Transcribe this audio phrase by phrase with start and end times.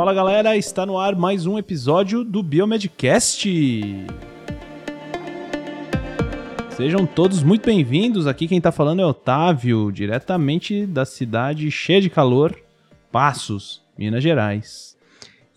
[0.00, 3.46] Fala galera, está no ar mais um episódio do Biomedcast.
[6.70, 8.26] Sejam todos muito bem-vindos.
[8.26, 12.58] Aqui quem está falando é Otávio, diretamente da cidade cheia de calor,
[13.12, 14.96] Passos, Minas Gerais.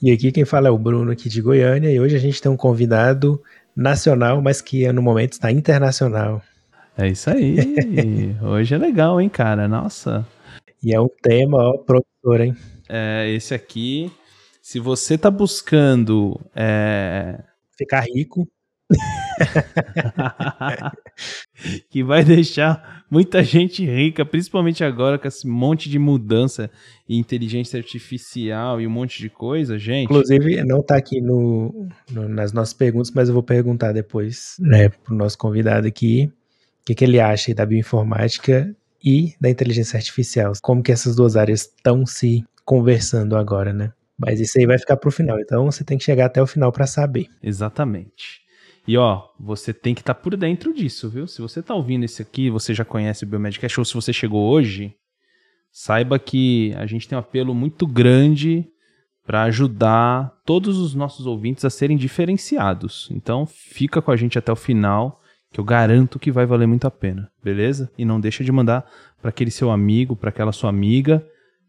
[0.02, 2.52] E aqui quem fala é o Bruno aqui de Goiânia e hoje a gente tem
[2.52, 3.42] um convidado
[3.74, 6.42] nacional, mas que no momento está internacional.
[6.98, 8.36] É isso aí.
[8.44, 9.70] hoje é legal, hein, cara?
[9.70, 10.28] Nossa.
[10.84, 12.54] E é um tema, ó, professor, hein?
[12.90, 14.12] É, esse aqui,
[14.64, 17.44] se você tá buscando é...
[17.78, 18.50] ficar rico,
[21.92, 26.72] que vai deixar muita gente rica, principalmente agora com esse monte de mudança
[27.10, 30.06] e inteligência artificial e um monte de coisa, gente.
[30.06, 34.88] Inclusive, não tá aqui no, no nas nossas perguntas, mas eu vou perguntar depois, né,
[34.88, 36.32] pro nosso convidado aqui,
[36.82, 38.74] o que, que ele acha da bioinformática
[39.04, 40.54] e da inteligência artificial.
[40.62, 43.92] Como que essas duas áreas estão se conversando agora, né?
[44.18, 46.72] Mas isso aí vai ficar pro final, então você tem que chegar até o final
[46.72, 47.28] para saber.
[47.42, 48.42] Exatamente.
[48.88, 51.26] E ó, você tem que estar tá por dentro disso, viu?
[51.26, 54.50] Se você tá ouvindo esse aqui, você já conhece o Biomedcast, ou se você chegou
[54.50, 54.94] hoje,
[55.72, 58.68] saiba que a gente tem um apelo muito grande
[59.26, 63.08] para ajudar todos os nossos ouvintes a serem diferenciados.
[63.12, 66.86] Então, fica com a gente até o final, que eu garanto que vai valer muito
[66.86, 67.90] a pena, beleza?
[67.98, 68.86] E não deixa de mandar
[69.22, 71.26] para aquele seu amigo, para aquela sua amiga,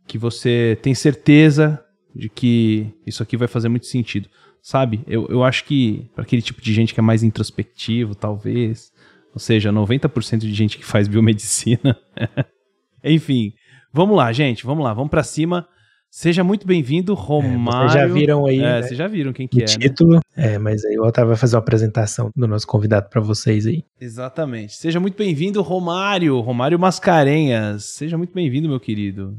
[0.07, 1.84] que você tem certeza
[2.15, 4.29] de que isso aqui vai fazer muito sentido.
[4.63, 5.03] Sabe?
[5.07, 8.91] Eu, eu acho que para aquele tipo de gente que é mais introspectivo, talvez,
[9.35, 11.97] ou seja, 90% de gente que faz biomedicina.
[13.05, 13.53] Enfim,
[13.93, 15.69] vamos lá, gente, vamos lá, vamos para cima.
[16.17, 17.89] Seja muito bem-vindo, Romário.
[17.89, 18.59] É, vocês já viram aí.
[18.59, 18.83] É, né?
[18.83, 19.63] Vocês já viram quem que o é.
[19.63, 19.67] Né?
[19.67, 20.15] título.
[20.15, 20.21] Né?
[20.37, 23.83] É, mas aí o Otávio vai fazer uma apresentação do nosso convidado para vocês aí.
[24.01, 24.77] Exatamente.
[24.77, 26.39] Seja muito bem-vindo, Romário.
[26.39, 27.85] Romário Mascarenhas.
[27.97, 29.37] Seja muito bem-vindo, meu querido.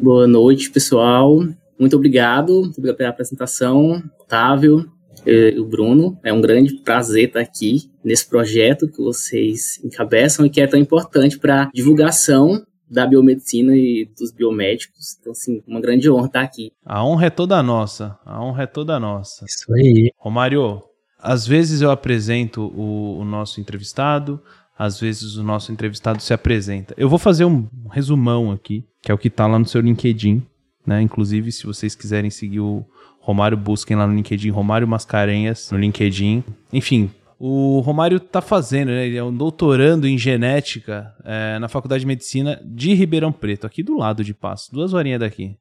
[0.00, 1.44] Boa noite, pessoal.
[1.78, 4.90] Muito obrigado, muito obrigado pela apresentação, Otávio
[5.26, 6.18] e o Bruno.
[6.22, 10.78] É um grande prazer estar aqui nesse projeto que vocês encabeçam e que é tão
[10.78, 15.16] importante para a divulgação da biomedicina e dos biomédicos.
[15.20, 16.70] Então, assim, uma grande honra estar aqui.
[16.84, 18.18] A honra é toda nossa.
[18.24, 19.44] A honra é toda nossa.
[19.46, 20.10] Isso aí.
[20.18, 20.82] Romário,
[21.18, 24.40] às vezes eu apresento o, o nosso entrevistado,
[24.78, 26.94] às vezes o nosso entrevistado se apresenta.
[26.96, 30.42] Eu vou fazer um resumão aqui, que é o que está lá no seu LinkedIn.
[30.86, 31.02] Né?
[31.02, 32.84] Inclusive, se vocês quiserem seguir o
[33.20, 36.44] Romário, busquem lá no LinkedIn, Romário Mascarenhas, no LinkedIn.
[36.72, 39.06] Enfim, o Romário está fazendo, né?
[39.06, 43.82] Ele é um doutorando em genética é, na Faculdade de Medicina de Ribeirão Preto, aqui
[43.82, 45.56] do lado de Passo, duas horinhas daqui.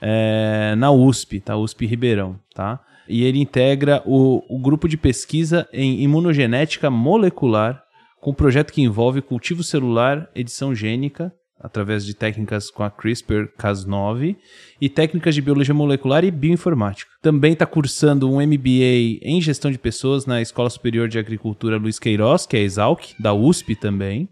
[0.00, 1.56] É, na USP, tá?
[1.56, 2.80] USP Ribeirão, tá?
[3.08, 7.82] E ele integra o, o grupo de pesquisa em imunogenética molecular
[8.20, 14.36] com um projeto que envolve cultivo celular, edição gênica, através de técnicas com a CRISPR-Cas9
[14.80, 17.10] e técnicas de biologia molecular e bioinformática.
[17.22, 21.98] Também está cursando um MBA em gestão de pessoas na Escola Superior de Agricultura Luiz
[21.98, 24.28] Queiroz, que é a Exalc, da USP também.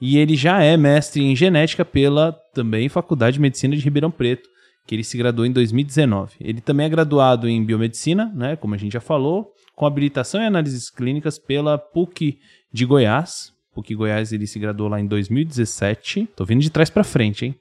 [0.00, 4.48] E ele já é mestre em genética pela também Faculdade de Medicina de Ribeirão Preto,
[4.86, 6.34] que ele se graduou em 2019.
[6.40, 10.46] Ele também é graduado em biomedicina, né, como a gente já falou, com habilitação em
[10.46, 12.38] análises clínicas pela PUC
[12.72, 16.30] de Goiás, PUC Goiás ele se graduou lá em 2017.
[16.34, 17.54] Tô vindo de trás para frente, hein?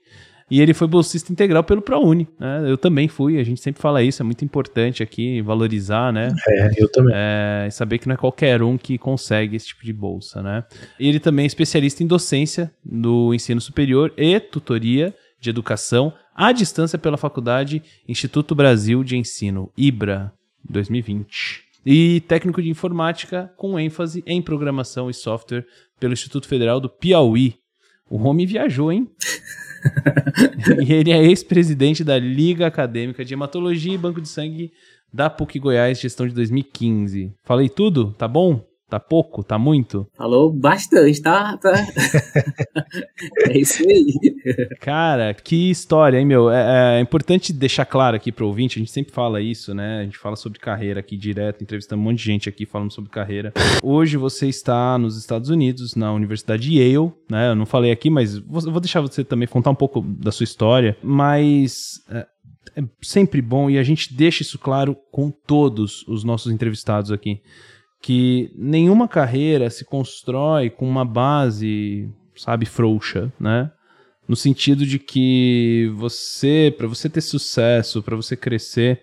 [0.49, 2.27] E ele foi bolsista integral pelo ProUni.
[2.39, 2.69] Né?
[2.69, 6.31] Eu também fui, a gente sempre fala isso, é muito importante aqui valorizar, né?
[6.47, 7.13] É, eu também.
[7.15, 10.63] É, saber que não é qualquer um que consegue esse tipo de bolsa, né?
[10.99, 16.51] E ele também é especialista em docência do ensino superior e tutoria de educação à
[16.51, 20.31] distância pela Faculdade Instituto Brasil de Ensino, IBRA,
[20.69, 25.65] 2020 e técnico de informática com ênfase em programação e software
[25.99, 27.55] pelo Instituto Federal do Piauí.
[28.09, 29.09] O homem viajou, hein?
[30.85, 34.71] e ele é ex-presidente da Liga Acadêmica de Hematologia e Banco de Sangue
[35.13, 37.33] da PUC Goiás, gestão de 2015.
[37.43, 38.13] Falei tudo?
[38.13, 38.65] Tá bom?
[38.95, 39.43] Tá pouco?
[39.43, 40.07] Tá muito?
[40.15, 41.57] Falou bastante, tá?
[41.57, 41.73] tá.
[43.49, 44.05] é isso aí.
[44.79, 46.49] Cara, que história, hein, meu?
[46.49, 49.99] É, é, importante deixar claro aqui pro ouvinte, a gente sempre fala isso, né?
[49.99, 53.11] A gente fala sobre carreira aqui direto, entrevistando um monte de gente aqui falando sobre
[53.11, 53.51] carreira.
[53.83, 57.49] Hoje você está nos Estados Unidos, na Universidade Yale, né?
[57.49, 60.95] Eu não falei aqui, mas vou deixar você também contar um pouco da sua história,
[61.03, 62.01] mas...
[62.09, 62.25] É,
[62.77, 67.41] é sempre bom e a gente deixa isso claro com todos os nossos entrevistados aqui
[68.05, 73.71] que nenhuma carreira se constrói com uma base, sabe, frouxa, né?
[74.27, 79.01] No sentido de que você, para você ter sucesso, para você crescer,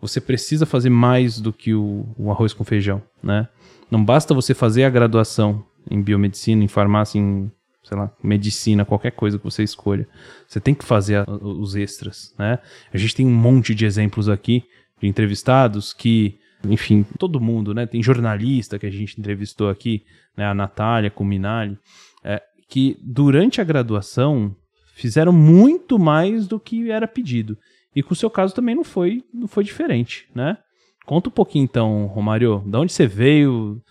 [0.00, 3.48] você precisa fazer mais do que o, o, arroz com feijão, né?
[3.88, 7.52] Não basta você fazer a graduação em biomedicina, em farmácia, em
[7.84, 10.08] sei lá, medicina, qualquer coisa que você escolha.
[10.48, 12.58] Você tem que fazer a, os extras, né?
[12.92, 14.64] A gente tem um monte de exemplos aqui
[15.00, 17.86] de entrevistados que, enfim, todo mundo, né?
[17.86, 20.04] Tem jornalista que a gente entrevistou aqui,
[20.36, 20.46] né?
[20.46, 21.78] A Natália com Minali,
[22.24, 24.54] é, que durante a graduação
[24.94, 27.56] fizeram muito mais do que era pedido.
[27.94, 30.58] E com o seu caso também não foi, não foi diferente, né?
[31.06, 33.82] Conta um pouquinho então, Romário, de onde você veio,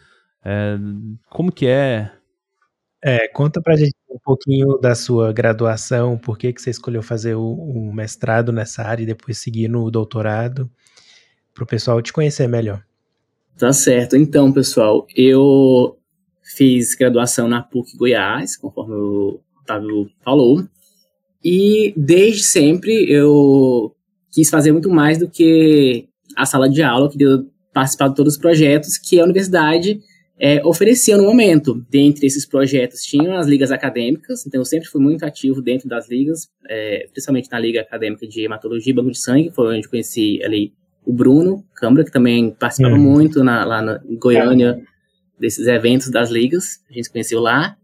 [0.45, 0.77] é,
[1.29, 2.11] como que é
[3.01, 7.33] é, conta pra gente um pouquinho da sua graduação, por que, que você escolheu fazer
[7.35, 10.69] o, o mestrado nessa área e depois seguir no doutorado,
[11.59, 12.81] para o pessoal te conhecer melhor.
[13.57, 14.15] Tá certo.
[14.15, 15.97] Então, pessoal, eu
[16.41, 20.65] fiz graduação na PUC Goiás, conforme o Otávio falou,
[21.43, 23.93] e desde sempre eu
[24.31, 28.33] quis fazer muito mais do que a sala de aula, eu queria participar de todos
[28.33, 29.99] os projetos que a universidade
[30.39, 31.85] é, oferecia no momento.
[31.89, 36.09] Dentre esses projetos tinham as ligas acadêmicas, então eu sempre fui muito ativo dentro das
[36.09, 40.41] ligas, é, principalmente na Liga Acadêmica de Hematologia e Banco de Sangue, foi onde conheci
[40.43, 40.73] ali
[41.05, 43.01] o Bruno Câmara, que também participava uhum.
[43.01, 44.81] muito na, lá na Goiânia
[45.39, 47.75] desses eventos das ligas, a gente se conheceu lá.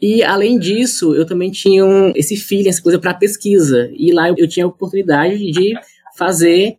[0.00, 4.28] E além disso, eu também tinha um, esse feeling, essa coisa para pesquisa, e lá
[4.28, 5.74] eu, eu tinha a oportunidade de
[6.16, 6.78] fazer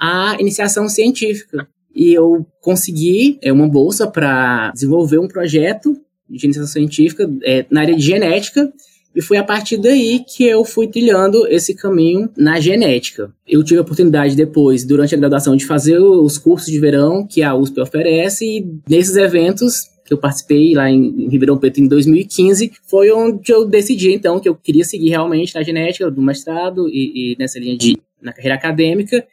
[0.00, 5.94] a iniciação científica e eu consegui é, uma bolsa para desenvolver um projeto
[6.28, 8.72] de iniciação científica é, na área de genética
[9.14, 13.32] e foi a partir daí que eu fui trilhando esse caminho na genética.
[13.46, 17.42] Eu tive a oportunidade depois, durante a graduação, de fazer os cursos de verão que
[17.42, 22.72] a USP oferece, e nesses eventos que eu participei lá em Ribeirão Preto em 2015,
[22.84, 27.32] foi onde eu decidi, então, que eu queria seguir realmente na genética do mestrado e,
[27.32, 29.26] e nessa linha de na carreira acadêmica,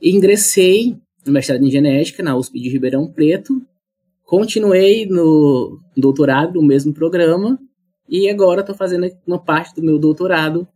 [0.00, 3.62] e ingressei no mestrado em genética na USP de Ribeirão Preto.
[4.24, 7.58] Continuei no doutorado no mesmo programa
[8.08, 10.66] e agora estou fazendo uma parte do meu doutorado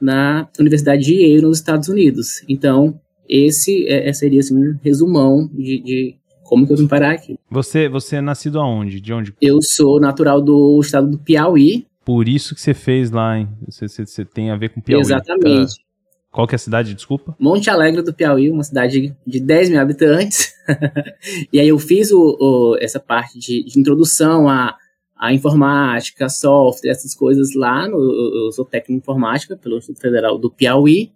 [0.00, 2.42] na Universidade de Yale, nos Estados Unidos.
[2.48, 7.12] Então, esse é, é, seria assim, um resumão de, de, como que eu vim parar
[7.12, 7.38] aqui.
[7.50, 9.00] Você, você é nascido aonde?
[9.00, 9.34] De onde?
[9.40, 11.86] Eu sou natural do estado do Piauí.
[12.04, 13.48] Por isso que você fez lá, hein?
[13.66, 15.00] Você, você, você tem a ver com Piauí.
[15.00, 15.82] Exatamente.
[16.30, 17.34] Qual que é a cidade, desculpa?
[17.38, 20.52] Monte Alegre do Piauí, uma cidade de 10 mil habitantes.
[21.52, 24.76] e aí eu fiz o, o, essa parte de, de introdução à,
[25.26, 27.88] à, informática, software, essas coisas lá.
[27.88, 31.12] No, eu sou técnico em informática pelo Instituto Federal do Piauí.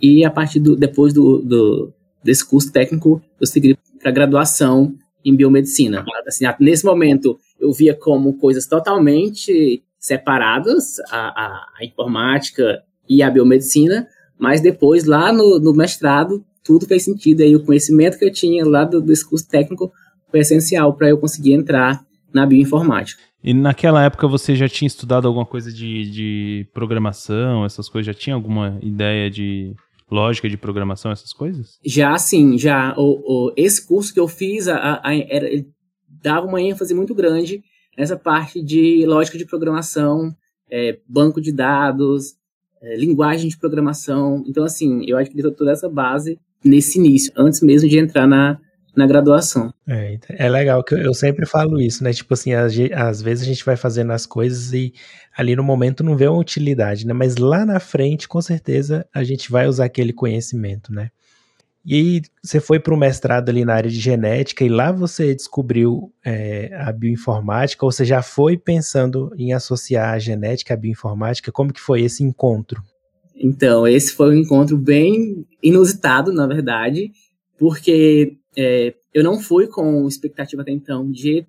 [0.00, 1.92] E a partir do, depois do, do
[2.22, 4.94] desse curso técnico, eu segui para graduação
[5.24, 6.04] em biomedicina.
[6.26, 13.30] Assim, nesse momento, eu via como coisas totalmente separadas, a, a, a informática e a
[13.30, 14.06] biomedicina,
[14.38, 17.42] mas depois, lá no, no mestrado, tudo fez sentido.
[17.42, 19.92] Aí o conhecimento que eu tinha lá do, do curso técnico
[20.30, 22.04] foi essencial para eu conseguir entrar
[22.34, 23.22] na bioinformática.
[23.42, 28.06] E naquela época você já tinha estudado alguma coisa de, de programação, essas coisas?
[28.06, 29.74] Já tinha alguma ideia de
[30.10, 31.78] lógica de programação, essas coisas?
[31.84, 32.94] Já sim, já.
[32.96, 35.48] O, o, esse curso que eu fiz a, a, era,
[36.08, 37.62] dava uma ênfase muito grande
[37.96, 40.34] nessa parte de lógica de programação,
[40.70, 42.34] é, banco de dados,
[42.82, 44.42] é, linguagem de programação.
[44.46, 48.58] Então, assim, eu adquiri toda essa base nesse início, antes mesmo de entrar na,
[48.96, 49.72] na graduação.
[49.88, 52.12] É, é legal que eu sempre falo isso, né?
[52.12, 54.92] Tipo assim, às, às, vezes a gente vai fazendo as coisas e
[55.36, 57.12] ali no momento não vê uma utilidade, né?
[57.12, 61.10] Mas lá na frente, com certeza, a gente vai usar aquele conhecimento, né?
[61.86, 66.10] E você foi para o mestrado ali na área de genética e lá você descobriu
[66.24, 71.52] é, a bioinformática ou você já foi pensando em associar a genética à bioinformática?
[71.52, 72.82] Como que foi esse encontro?
[73.36, 77.10] Então, esse foi um encontro bem inusitado, na verdade,
[77.58, 81.46] porque é, eu não fui com expectativa até então de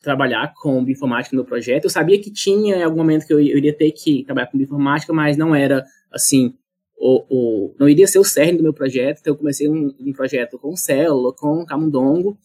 [0.00, 1.84] trabalhar com bioinformática no meu projeto.
[1.84, 5.12] Eu sabia que tinha em algum momento que eu iria ter que trabalhar com bioinformática,
[5.12, 6.54] mas não era assim
[6.98, 10.12] o, o, não iria ser o cerne do meu projeto, então eu comecei um, um
[10.12, 12.38] projeto com célula, com camundongo,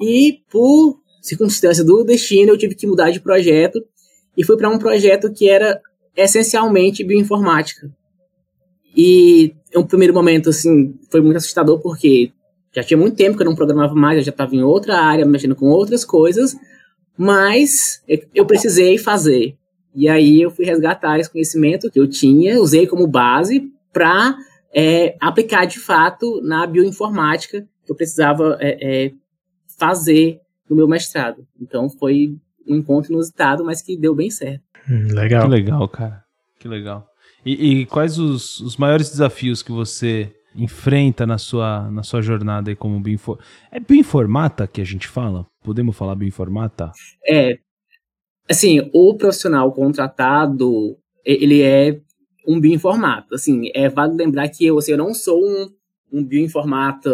[0.00, 3.82] e por circunstância do destino eu tive que mudar de projeto
[4.36, 5.80] e fui para um projeto que era
[6.16, 7.90] essencialmente bioinformática.
[8.94, 12.30] E em um primeiro momento, assim, foi muito assustador porque
[12.74, 15.24] já tinha muito tempo que eu não programava mais, eu já estava em outra área,
[15.24, 16.56] mexendo com outras coisas,
[17.16, 18.02] mas
[18.34, 19.56] eu precisei fazer.
[19.94, 24.36] E aí eu fui resgatar esse conhecimento que eu tinha, usei como base para
[24.74, 29.12] é, aplicar de fato na bioinformática que eu precisava é, é,
[29.78, 31.46] fazer no meu mestrado.
[31.60, 34.62] Então foi um encontro inusitado, mas que deu bem certo.
[34.90, 35.42] Hum, legal.
[35.42, 36.24] Que legal, cara.
[36.58, 37.06] Que legal.
[37.46, 42.70] E, e quais os, os maiores desafios que você enfrenta na sua, na sua jornada
[42.70, 43.44] aí como bioinformata?
[43.70, 45.46] É bioinformata que a gente fala?
[45.62, 46.92] Podemos falar bioinformata?
[47.26, 47.58] É,
[48.48, 51.98] Assim, o profissional contratado, ele é
[52.46, 53.34] um bioinformata.
[53.34, 55.70] Assim, é válido lembrar que eu, assim, eu não sou um,
[56.12, 57.10] um bioinformata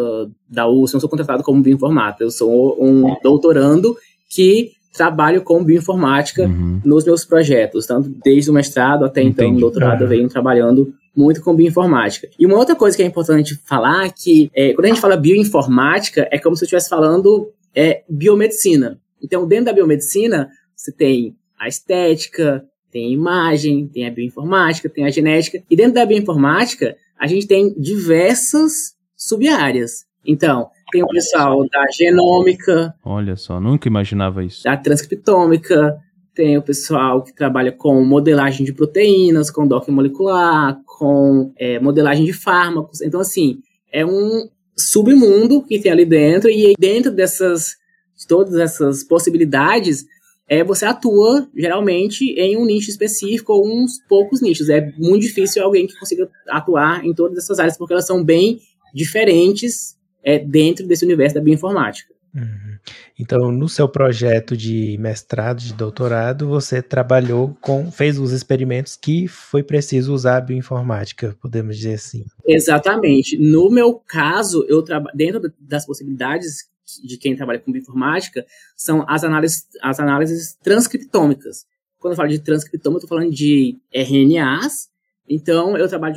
[0.49, 2.25] da USP, não sou contratado como bioinformata.
[2.25, 3.97] Eu sou um doutorando
[4.28, 6.80] que trabalho com bioinformática uhum.
[6.85, 9.59] nos meus projetos, tanto desde o mestrado até então Entendi.
[9.59, 10.04] então o doutorado, uhum.
[10.04, 12.28] eu venho trabalhando muito com bioinformática.
[12.38, 15.16] E uma outra coisa que é importante falar é que é, quando a gente fala
[15.16, 18.99] bioinformática, é como se eu estivesse falando é, biomedicina.
[19.23, 25.04] Então, dentro da biomedicina, você tem a estética, tem a imagem, tem a bioinformática, tem
[25.04, 25.62] a genética.
[25.70, 30.06] E dentro da bioinformática, a gente tem diversas sub-áreas.
[30.26, 32.94] Então, tem o pessoal da genômica.
[33.04, 34.64] Olha só, nunca imaginava isso.
[34.64, 35.99] Da transcriptômica,
[36.35, 42.25] tem o pessoal que trabalha com modelagem de proteínas, com docking molecular, com é, modelagem
[42.25, 43.00] de fármacos.
[43.00, 43.59] Então, assim,
[43.92, 47.76] é um submundo que tem ali dentro, e dentro dessas,
[48.16, 50.06] de todas essas possibilidades,
[50.49, 54.68] é, você atua geralmente em um nicho específico ou uns poucos nichos.
[54.68, 58.59] É muito difícil alguém que consiga atuar em todas essas áreas, porque elas são bem
[58.92, 62.12] diferentes é, dentro desse universo da bioinformática.
[62.35, 62.79] Uhum.
[63.19, 69.27] Então, no seu projeto de mestrado, de doutorado, você trabalhou com, fez os experimentos que
[69.27, 72.25] foi preciso usar a bioinformática, podemos dizer assim.
[72.47, 73.37] Exatamente.
[73.37, 74.85] No meu caso, eu
[75.15, 76.71] dentro das possibilidades
[77.05, 78.45] de quem trabalha com bioinformática,
[78.77, 81.65] são as análises, as análises transcriptômicas.
[81.99, 84.89] Quando eu falo de transcriptoma, eu estou falando de RNAs.
[85.29, 86.17] Então, eu trabalho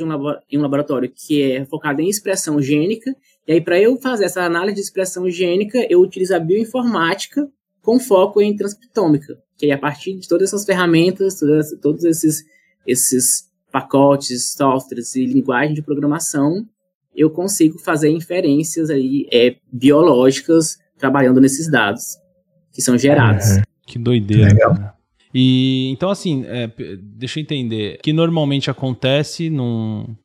[0.50, 3.14] em um laboratório que é focado em expressão gênica
[3.46, 7.48] e aí, para eu fazer essa análise de expressão gênica, eu utilizo a bioinformática
[7.82, 12.42] com foco em transcriptômica, que aí, a partir de todas essas ferramentas, todas, todos esses,
[12.86, 16.66] esses pacotes, softwares e linguagem de programação,
[17.14, 22.16] eu consigo fazer inferências aí, é, biológicas trabalhando nesses dados
[22.72, 23.46] que são gerados.
[23.56, 23.62] Uhum.
[23.86, 24.48] Que doideira.
[24.48, 24.94] Legal.
[25.32, 26.70] E então assim, é,
[27.02, 30.16] deixa eu entender, que normalmente acontece num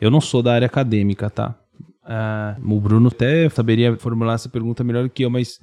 [0.00, 1.58] eu não sou da área acadêmica, tá?
[2.04, 5.58] Uh, o Bruno até saberia formular essa pergunta melhor do que eu, mas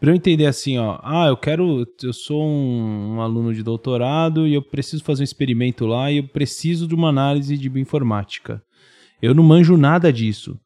[0.00, 4.48] para eu entender assim, ó, ah, eu quero, eu sou um, um, aluno de doutorado
[4.48, 8.60] e eu preciso fazer um experimento lá e eu preciso de uma análise de bioinformática.
[9.20, 10.58] Eu não manjo nada disso.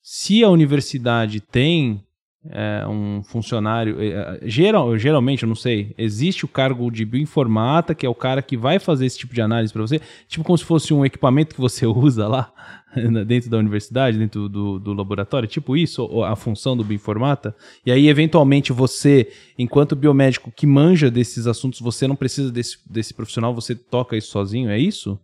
[0.00, 2.04] Se a universidade tem
[2.50, 8.06] é, um funcionário, é, geral, geralmente, eu não sei, existe o cargo de bioinformata, que
[8.06, 10.64] é o cara que vai fazer esse tipo de análise para você, tipo como se
[10.64, 12.52] fosse um equipamento que você usa lá
[13.26, 18.08] dentro da universidade, dentro do, do laboratório, tipo isso, a função do bioinformata, e aí
[18.08, 23.74] eventualmente você, enquanto biomédico que manja desses assuntos, você não precisa desse, desse profissional, você
[23.74, 25.18] toca isso sozinho, é isso?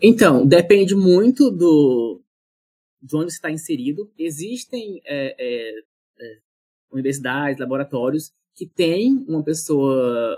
[0.00, 2.20] Então, depende muito do
[3.02, 4.10] de onde está inserido.
[4.18, 5.78] Existem é, é,
[6.20, 6.38] é
[6.90, 10.36] universidades, laboratórios, que tem uma pessoa,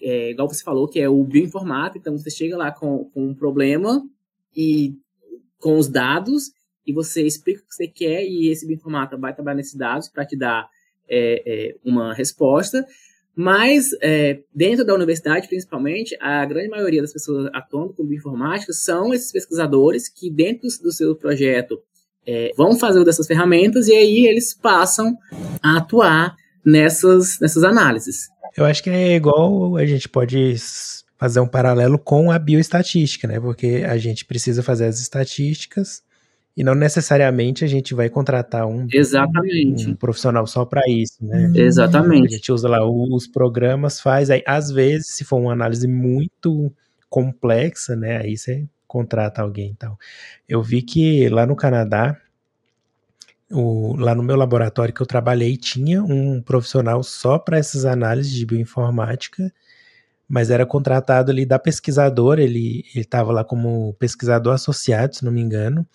[0.00, 3.34] é, igual você falou, que é o bioinformático, então você chega lá com, com um
[3.34, 4.02] problema
[4.54, 4.94] e
[5.58, 6.50] com os dados
[6.86, 10.24] e você explica o que você quer e esse bioinformático vai trabalhar nesses dados para
[10.24, 10.68] te dar
[11.08, 12.86] é, é, uma resposta.
[13.34, 19.14] Mas, é, dentro da universidade, principalmente, a grande maioria das pessoas atuando com bioinformática são
[19.14, 21.80] esses pesquisadores que, dentro do seu projeto,
[22.26, 25.16] é, vão fazer dessas ferramentas e aí eles passam
[25.62, 28.28] a atuar nessas, nessas análises.
[28.56, 30.56] Eu acho que é igual a gente pode
[31.18, 33.40] fazer um paralelo com a bioestatística, né?
[33.40, 36.02] Porque a gente precisa fazer as estatísticas
[36.56, 39.90] e não necessariamente a gente vai contratar um, Exatamente.
[39.90, 41.52] um profissional só para isso, né?
[41.54, 42.34] Exatamente.
[42.34, 46.72] A gente usa lá os programas, faz, aí às vezes, se for uma análise muito
[47.10, 48.18] complexa, né?
[48.18, 49.96] Aí você contrata alguém então.
[50.48, 52.16] Eu vi que lá no Canadá,
[53.50, 58.32] o, lá no meu laboratório que eu trabalhei, tinha um profissional só para essas análises
[58.32, 59.52] de bioinformática,
[60.28, 65.40] mas era contratado ali da pesquisadora, ele estava lá como pesquisador associado, se não me
[65.40, 65.86] engano,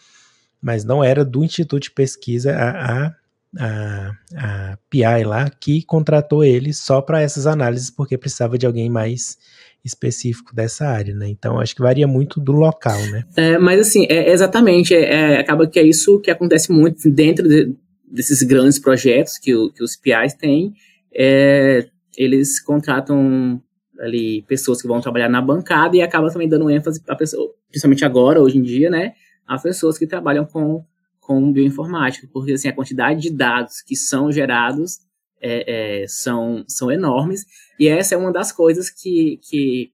[0.62, 3.16] mas não era do Instituto de Pesquisa, a, a,
[3.60, 8.90] a, a PI lá, que contratou ele só para essas análises, porque precisava de alguém
[8.90, 9.38] mais
[9.86, 11.28] específico dessa área, né?
[11.28, 13.26] Então acho que varia muito do local, né?
[13.36, 15.04] É, mas assim, é, exatamente, é,
[15.36, 17.76] é, acaba que é isso que acontece muito dentro de,
[18.10, 20.74] desses grandes projetos que, o, que os PIs têm,
[21.14, 21.86] é,
[22.18, 23.62] eles contratam
[24.00, 28.06] ali pessoas que vão trabalhar na bancada e acaba também dando ênfase a pessoa, principalmente
[28.06, 29.14] agora, hoje em dia, né,
[29.48, 30.84] a pessoas que trabalham com,
[31.20, 35.00] com bioinformática, porque assim, a quantidade de dados que são gerados
[35.42, 37.46] é, é, são, são enormes.
[37.80, 39.92] E essa é uma das coisas que, que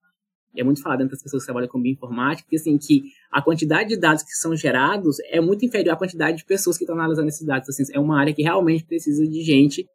[0.55, 3.89] é muito falado entre as pessoas que trabalham com bioinformática, que, assim, que a quantidade
[3.89, 7.27] de dados que são gerados é muito inferior à quantidade de pessoas que estão analisando
[7.27, 7.67] esses dados.
[7.69, 9.87] Assim, é uma área que realmente precisa de gente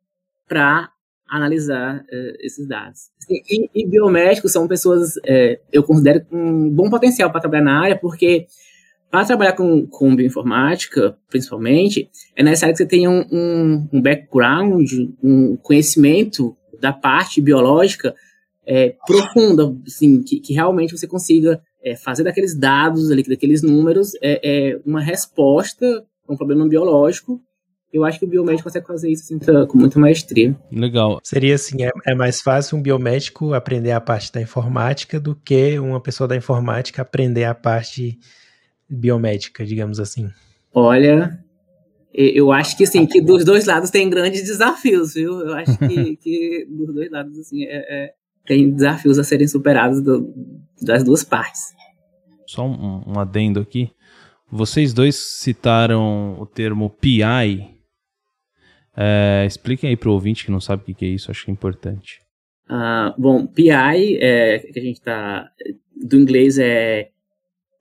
[0.46, 0.90] para
[1.36, 3.10] analisar uh, esses dados.
[3.28, 7.80] E, e, biomédicos são pessoas, é, eu considero, com um bom potencial para trabalhar na
[7.80, 8.46] área, porque
[9.10, 14.90] para trabalhar com, com bioinformática, principalmente, é necessário que você tenha um, um, um background,
[15.22, 18.14] um conhecimento da parte biológica
[18.66, 24.14] é, profunda, assim, que, que, realmente você consiga é, fazer daqueles dados, ali, daqueles números,
[24.20, 27.40] é, é uma resposta a um problema biológico
[27.94, 30.56] eu acho que o biomédico consegue fazer isso assim, com muita maestria.
[30.72, 31.20] Legal.
[31.22, 35.78] Seria assim, é, é, mais fácil um biomédico aprender a parte da informática do que
[35.78, 38.18] uma pessoa da informática aprender a parte
[38.90, 40.28] biomédica, digamos assim.
[40.74, 41.38] Olha,
[42.12, 45.38] eu acho que assim, que dos dois lados tem grandes desafios, viu?
[45.38, 48.12] Eu acho que, que dos dois lados assim, é, é,
[48.44, 50.34] tem desafios a serem superados do,
[50.82, 51.72] das duas partes.
[52.44, 53.92] Só um, um adendo aqui.
[54.50, 57.73] Vocês dois citaram o termo PI,
[58.96, 61.50] é, expliquem aí para o ouvinte que não sabe o que é isso, acho que
[61.50, 62.20] é importante.
[62.68, 65.50] Uh, bom, PI, é, que a gente está
[65.96, 67.10] do inglês é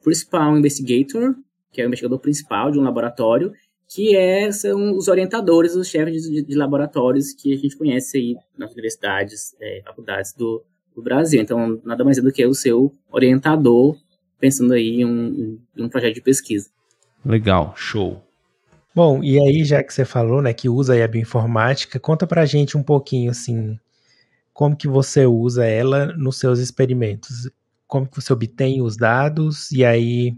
[0.04, 1.36] Principal Investigator,
[1.72, 3.54] que é o investigador principal de um laboratório,
[3.88, 8.36] que é, são os orientadores, os chefes de, de laboratórios que a gente conhece aí
[8.58, 10.64] nas universidades, é, faculdades do,
[10.96, 11.42] do, Brasil.
[11.42, 13.96] Então, nada mais é do que o seu orientador,
[14.40, 16.70] pensando aí em um, em um projeto de pesquisa.
[17.26, 18.23] Legal, show.
[18.96, 22.78] Bom, e aí, já que você falou, né, que usa a bioinformática, conta pra gente
[22.78, 23.78] um pouquinho, assim,
[24.54, 27.50] como que você usa ela nos seus experimentos.
[27.88, 30.36] Como que você obtém os dados, e aí,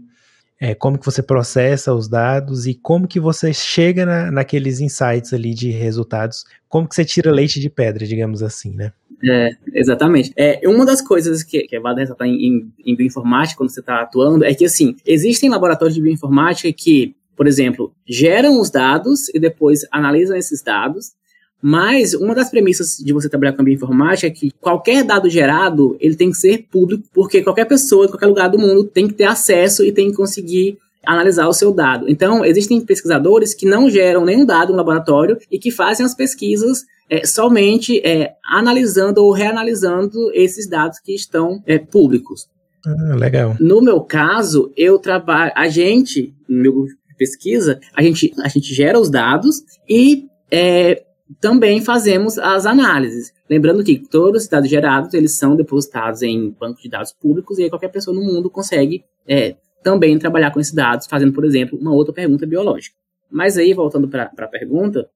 [0.58, 5.34] é, como que você processa os dados, e como que você chega na, naqueles insights
[5.34, 8.90] ali de resultados, como que você tira leite de pedra, digamos assim, né?
[9.22, 10.32] É, exatamente.
[10.34, 13.80] É, uma das coisas que, que é válido ressaltar em, em, em bioinformática, quando você
[13.80, 19.28] está atuando, é que, assim, existem laboratórios de bioinformática que por exemplo, geram os dados
[19.34, 21.12] e depois analisam esses dados.
[21.60, 25.96] Mas uma das premissas de você trabalhar com a bioinformática é que qualquer dado gerado,
[26.00, 29.14] ele tem que ser público, porque qualquer pessoa, em qualquer lugar do mundo, tem que
[29.14, 32.08] ter acesso e tem que conseguir analisar o seu dado.
[32.08, 36.84] Então, existem pesquisadores que não geram nenhum dado no laboratório e que fazem as pesquisas
[37.08, 42.48] é, somente é, analisando ou reanalisando esses dados que estão é, públicos.
[42.84, 43.56] Ah, legal.
[43.58, 48.98] No meu caso, eu trabalho, a gente, no meu pesquisa, a gente, a gente gera
[48.98, 51.04] os dados e é,
[51.40, 53.32] também fazemos as análises.
[53.48, 57.64] Lembrando que todos os dados gerados, eles são depositados em banco de dados públicos e
[57.64, 61.78] aí qualquer pessoa no mundo consegue é, também trabalhar com esses dados, fazendo, por exemplo,
[61.78, 62.96] uma outra pergunta biológica.
[63.30, 65.08] Mas aí, voltando para a pergunta,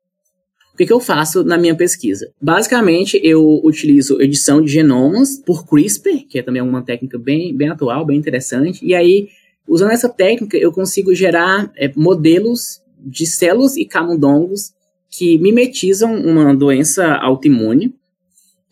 [0.73, 2.33] o que, que, eu faço na minha pesquisa?
[2.41, 7.69] Basicamente, eu utilizo edição de genomas por CRISPR, que é também uma técnica bem, bem
[7.69, 9.29] atual, bem interessante, e aí
[9.71, 14.73] Usando essa técnica, eu consigo gerar é, modelos de células e camundongos
[15.09, 17.95] que mimetizam uma doença autoimune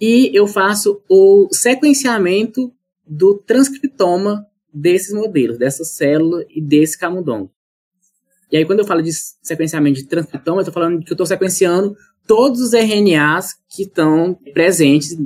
[0.01, 2.73] e eu faço o sequenciamento
[3.07, 7.49] do transcriptoma desses modelos, dessa célula e desse camundongo.
[8.51, 11.27] E aí, quando eu falo de sequenciamento de transcriptoma, eu estou falando que eu estou
[11.27, 15.17] sequenciando todos os RNAs que estão presentes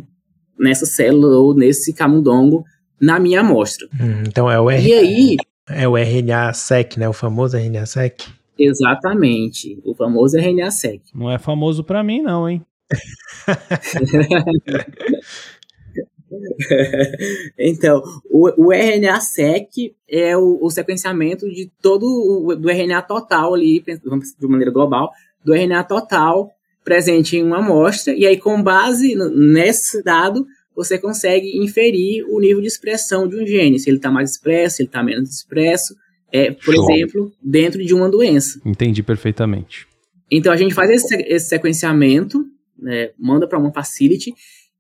[0.59, 2.63] nessa célula ou nesse camundongo
[3.01, 3.89] na minha amostra.
[3.95, 4.87] Hum, então é o RNA.
[4.87, 5.37] E aí,
[5.69, 7.09] é o RNA-seq, né?
[7.09, 8.29] O famoso RNA-seq.
[8.59, 11.03] Exatamente, o famoso RNA-seq.
[11.15, 12.65] Não é famoso para mim, não, hein?
[17.59, 23.83] então, o, o RNA-seq é o, o, sequenciamento de todo o do RNA total ali,
[23.83, 25.11] de maneira global,
[25.45, 26.51] do RNA total
[26.85, 32.61] presente em uma amostra, e aí com base nesse dado, você consegue inferir o nível
[32.61, 35.95] de expressão de um gene, se ele está mais expresso, se ele está menos expresso,
[36.33, 36.91] é, por Show.
[36.91, 38.61] exemplo, dentro de uma doença.
[38.65, 39.87] Entendi perfeitamente.
[40.31, 42.45] Então a gente faz esse, esse sequenciamento,
[42.79, 44.33] né, manda para uma facility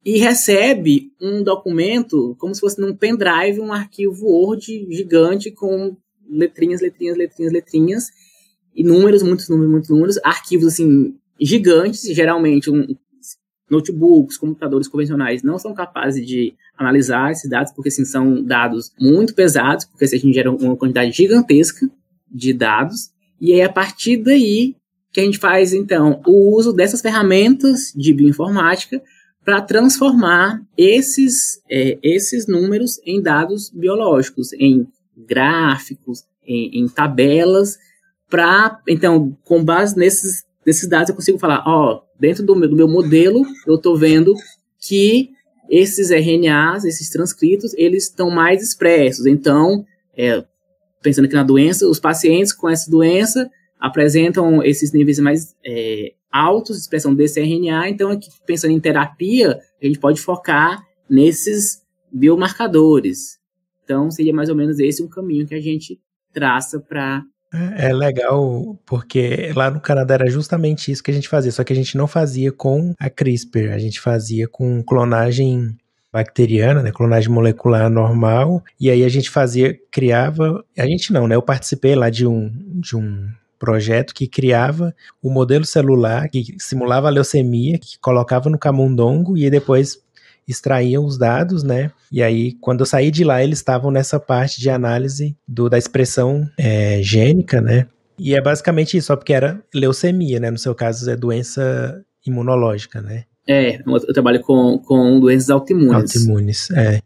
[0.04, 5.96] e recebe um documento como se fosse num pendrive, um arquivo Word gigante com
[6.28, 8.04] letrinhas, letrinhas, letrinhas, letrinhas
[8.74, 12.86] e números, muitos números, muitos números, arquivos assim gigantes, geralmente um,
[13.72, 19.34] notebooks, computadores convencionais não são capazes de analisar esses dados, porque assim, são dados muito
[19.34, 21.90] pesados, porque assim, a gente gera uma quantidade gigantesca
[22.30, 24.76] de dados, e é a partir daí
[25.10, 29.02] que a gente faz, então, o uso dessas ferramentas de bioinformática
[29.44, 37.76] para transformar esses, é, esses números em dados biológicos, em gráficos, em, em tabelas,
[38.30, 42.76] para, então, com base nesses, nesses dados, eu consigo falar, ó, dentro do meu, do
[42.76, 44.34] meu modelo, eu estou vendo
[44.78, 45.30] que
[45.68, 49.26] esses RNAs, esses transcritos, eles estão mais expressos.
[49.26, 49.84] Então,
[50.16, 50.44] é,
[51.02, 56.76] pensando aqui na doença, os pacientes com essa doença, apresentam esses níveis mais é, altos
[56.76, 57.88] de expressão desse RNA.
[57.88, 63.38] Então, aqui, pensando em terapia, a gente pode focar nesses biomarcadores.
[63.84, 66.00] Então, seria mais ou menos esse um caminho que a gente
[66.32, 67.24] traça para.
[67.52, 71.62] É, é legal, porque lá no Canadá era justamente isso que a gente fazia, só
[71.62, 75.76] que a gente não fazia com a CRISPR, a gente fazia com clonagem
[76.12, 81.34] bacteriana, né, clonagem molecular normal, e aí a gente fazia, criava, a gente não, né,
[81.34, 87.06] eu participei lá de um, de um projeto que criava o modelo celular que simulava
[87.06, 90.02] a leucemia, que colocava no camundongo e depois
[90.46, 91.90] extraía os dados, né?
[92.10, 95.78] E aí, quando eu saí de lá, eles estavam nessa parte de análise do, da
[95.78, 97.86] expressão é, gênica, né?
[98.18, 100.50] E é basicamente isso, só porque era leucemia, né?
[100.50, 103.24] No seu caso, é doença imunológica, né?
[103.48, 106.16] É, eu trabalho com, com doenças autoimunes.
[106.16, 107.00] Autoimunes, é.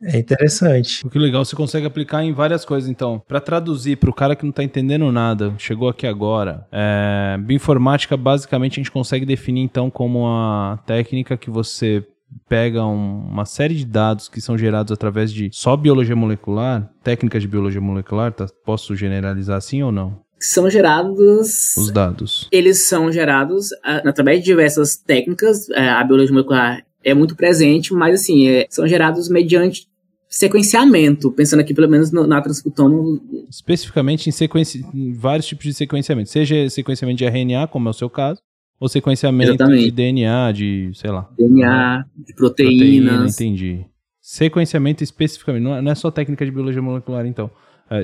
[0.00, 1.04] É interessante.
[1.04, 2.88] O que legal, você consegue aplicar em várias coisas.
[2.88, 7.36] Então, para traduzir para o cara que não está entendendo nada, chegou aqui agora, é,
[7.40, 12.06] bioinformática basicamente a gente consegue definir então como uma técnica que você
[12.48, 17.42] pega um, uma série de dados que são gerados através de só biologia molecular, técnicas
[17.42, 18.46] de biologia molecular, tá?
[18.64, 20.20] posso generalizar assim ou não?
[20.40, 21.76] São gerados.
[21.76, 22.48] Os dados.
[22.52, 25.68] Eles são gerados através de diversas técnicas.
[25.70, 29.88] É, a biologia molecular é muito presente, mas assim, é, são gerados mediante
[30.28, 33.18] sequenciamento, pensando aqui pelo menos no, na transcriptoma.
[33.48, 37.94] Especificamente em, sequência, em vários tipos de sequenciamento, seja sequenciamento de RNA, como é o
[37.94, 38.40] seu caso,
[38.80, 39.84] ou sequenciamento Exatamente.
[39.84, 41.28] de DNA, de, sei lá.
[41.36, 43.12] DNA, de proteínas.
[43.14, 43.86] Proteína, entendi.
[44.20, 47.50] Sequenciamento especificamente, não é, não é só técnica de biologia molecular, então.
[47.90, 48.02] É,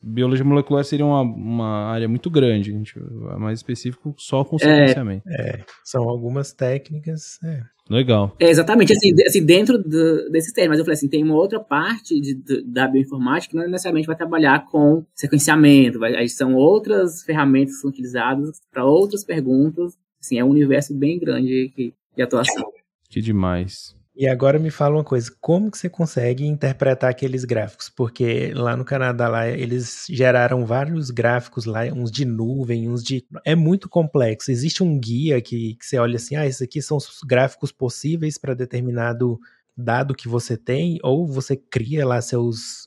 [0.00, 4.56] biologia molecular seria uma, uma área muito grande, a gente é mais específico só com
[4.56, 5.28] sequenciamento.
[5.28, 7.38] É, é são algumas técnicas.
[7.42, 7.62] É.
[7.90, 8.34] Legal.
[8.40, 12.18] É, exatamente, assim, assim dentro do, desses termos, eu falei assim, tem uma outra parte
[12.18, 17.22] de, de, da bioinformática que não necessariamente vai trabalhar com sequenciamento, vai, aí são outras
[17.22, 22.22] ferramentas que são utilizadas para outras perguntas, assim, é um universo bem grande de, de
[22.22, 22.72] atuação.
[23.08, 23.94] Que demais.
[24.16, 27.88] E agora me fala uma coisa, como que você consegue interpretar aqueles gráficos?
[27.88, 33.26] Porque lá no Canadá lá eles geraram vários gráficos lá, uns de nuvem, uns de
[33.44, 34.52] é muito complexo.
[34.52, 38.38] Existe um guia que, que você olha assim, ah, esses aqui são os gráficos possíveis
[38.38, 39.36] para determinado
[39.76, 42.86] dado que você tem, ou você cria lá seus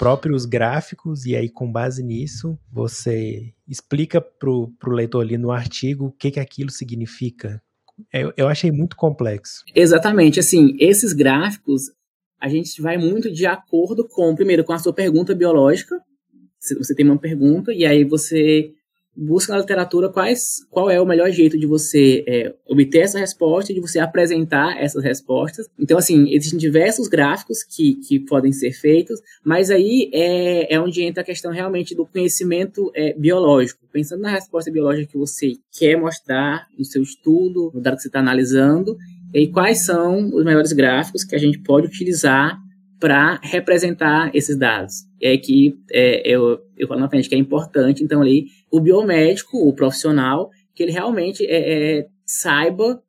[0.00, 6.06] próprios gráficos e aí com base nisso você explica pro, pro leitor ali no artigo
[6.06, 7.62] o que que aquilo significa,
[8.10, 9.62] eu, eu achei muito complexo.
[9.74, 11.90] Exatamente, assim, esses gráficos,
[12.40, 16.00] a gente vai muito de acordo com, primeiro, com a sua pergunta biológica,
[16.58, 18.72] você tem uma pergunta e aí você
[19.16, 23.72] busca na literatura quais, qual é o melhor jeito de você é, obter essa resposta
[23.72, 25.66] e de você apresentar essas respostas.
[25.78, 31.02] Então, assim, existem diversos gráficos que, que podem ser feitos, mas aí é, é onde
[31.02, 33.80] entra a questão realmente do conhecimento é, biológico.
[33.92, 38.08] Pensando na resposta biológica que você quer mostrar no seu estudo, no dado que você
[38.08, 38.96] está analisando,
[39.34, 42.58] e quais são os melhores gráficos que a gente pode utilizar
[43.00, 45.06] para representar esses dados.
[45.18, 48.78] E aí que é, eu, eu falo na frente que é importante, então ali, o
[48.78, 53.02] biomédico, o profissional, que ele realmente é, é, saiba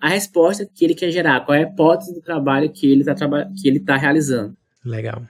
[0.00, 3.14] a resposta que ele quer gerar, qual é a hipótese do trabalho que ele está
[3.54, 4.54] que ele tá realizando.
[4.84, 5.22] Legal.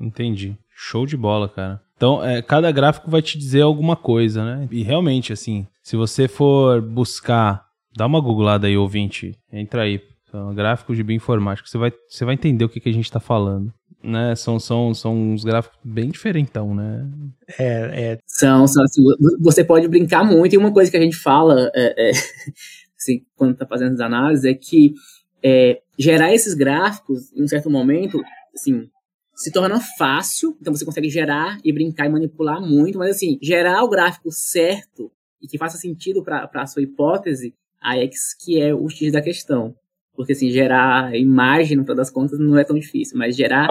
[0.00, 0.56] Entendi.
[0.74, 1.80] Show de bola, cara.
[1.96, 4.68] Então, é, cada gráfico vai te dizer alguma coisa, né?
[4.70, 7.64] E realmente, assim, se você for buscar,
[7.96, 10.00] dá uma googlada aí, ouvinte, entra aí,
[10.34, 11.68] então, gráficos de bioinformática.
[11.68, 13.72] Você vai, você vai entender o que, que a gente está falando.
[14.02, 14.34] Né?
[14.34, 17.08] São, são, são uns gráficos bem diferentão, né?
[17.56, 18.18] É, é...
[18.26, 19.00] São, são assim,
[19.40, 20.52] você pode brincar muito.
[20.52, 22.12] E uma coisa que a gente fala é, é,
[22.98, 24.94] assim, quando está fazendo as análises é que
[25.40, 28.20] é, gerar esses gráficos, em um certo momento,
[28.52, 28.90] assim,
[29.36, 30.56] se torna fácil.
[30.60, 32.98] Então você consegue gerar e brincar e manipular muito.
[32.98, 38.02] Mas assim, gerar o gráfico certo e que faça sentido para a sua hipótese, aí
[38.02, 38.10] é
[38.44, 39.76] que é o X da questão.
[40.14, 43.68] Porque, assim, gerar imagem, no final das contas, não é tão difícil, mas gerar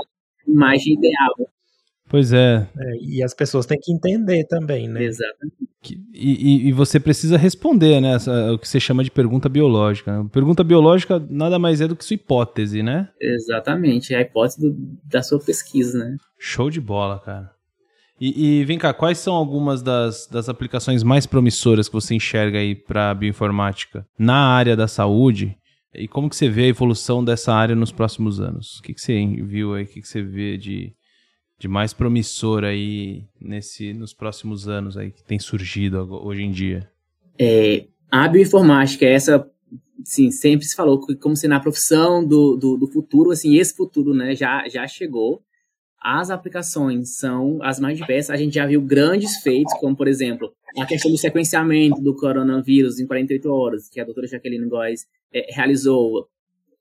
[0.48, 1.50] imagem ideal.
[2.10, 2.68] Pois é.
[2.78, 5.04] é e as pessoas têm que entender também, né?
[5.04, 5.74] Exatamente.
[5.90, 8.16] E, e, e, você precisa responder, né?
[8.54, 10.26] o que você chama de pergunta biológica.
[10.32, 13.10] Pergunta biológica nada mais é do que sua hipótese, né?
[13.20, 16.16] Exatamente, é a hipótese do, da sua pesquisa, né?
[16.40, 17.52] Show de bola, cara.
[18.22, 22.60] E, e, vem cá, quais são algumas das, das aplicações mais promissoras que você enxerga
[22.60, 25.58] aí para bioinformática na área da saúde
[25.96, 28.80] e como que você vê a evolução dessa área nos próximos anos?
[28.80, 29.84] O que, que você viu aí?
[29.84, 30.94] O que, que você vê de,
[31.60, 36.90] de mais promissor aí nesse, nos próximos anos aí que tem surgido hoje em dia?
[37.38, 39.48] É, a bioinformática, essa,
[40.04, 44.14] sim, sempre se falou como se na profissão do, do, do, futuro, assim, esse futuro,
[44.14, 45.44] né, já, já chegou.
[46.04, 48.32] As aplicações são as mais diversas.
[48.32, 53.00] A gente já viu grandes feitos, como, por exemplo, a questão do sequenciamento do coronavírus
[53.00, 56.28] em 48 horas, que a doutora Jaqueline Góes é, realizou.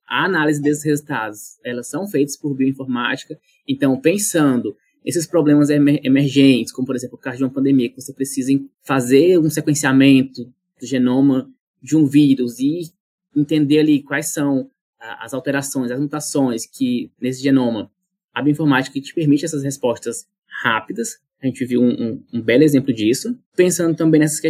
[0.09, 3.39] A análise desses resultados, elas são feitas por bioinformática.
[3.67, 8.13] Então, pensando esses problemas emergentes, como, por exemplo, o caso de uma pandemia, que você
[8.13, 10.45] precisa fazer um sequenciamento
[10.81, 11.49] do genoma
[11.81, 12.93] de um vírus e
[13.35, 17.91] entender ali quais são as alterações, as mutações que nesse genoma
[18.33, 20.27] a bioinformática te permite essas respostas
[20.62, 21.18] rápidas.
[21.42, 23.37] A gente viu um, um, um belo exemplo disso.
[23.57, 24.40] Pensando também nessas,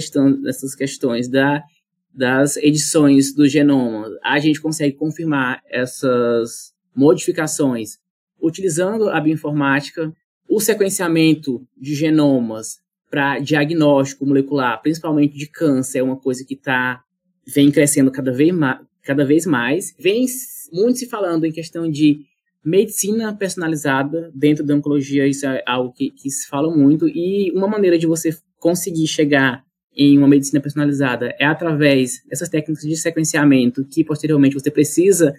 [0.40, 1.62] nessas questões da,
[2.12, 7.98] das edições do genoma, a gente consegue confirmar essas modificações
[8.42, 10.12] utilizando a bioinformática,
[10.48, 17.02] o sequenciamento de genomas para diagnóstico molecular, principalmente de câncer, é uma coisa que tá,
[17.46, 18.52] vem crescendo cada vez,
[19.02, 19.94] cada vez mais.
[19.98, 20.26] Vem
[20.72, 22.26] muito se falando em questão de
[22.64, 27.66] medicina personalizada dentro da oncologia, isso é algo que, que se fala muito, e uma
[27.66, 33.84] maneira de você conseguir chegar em uma medicina personalizada é através dessas técnicas de sequenciamento
[33.84, 35.34] que posteriormente você precisa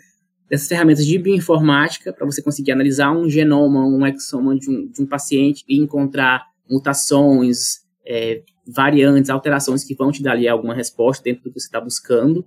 [0.49, 5.01] dessas ferramentas de bioinformática para você conseguir analisar um genoma, um exoma de um, de
[5.01, 11.23] um paciente e encontrar mutações, é, variantes, alterações que vão te dar ali alguma resposta
[11.23, 12.45] dentro do que você está buscando.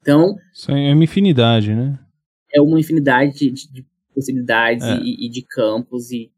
[0.00, 0.36] Então.
[0.52, 1.98] Isso é uma infinidade, né?
[2.54, 3.86] É uma infinidade de, de
[4.18, 4.98] possibilidades é.
[5.00, 6.30] e, e, de campos e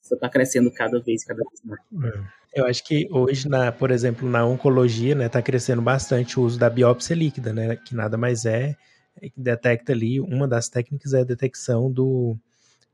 [0.00, 2.14] só está crescendo cada vez, cada vez mais.
[2.14, 2.44] É.
[2.54, 6.58] Eu acho que hoje, na, por exemplo, na oncologia, né, está crescendo bastante o uso
[6.58, 8.76] da biópsia líquida, né, que nada mais é,
[9.20, 12.36] é que detecta ali, uma das técnicas é a detecção do,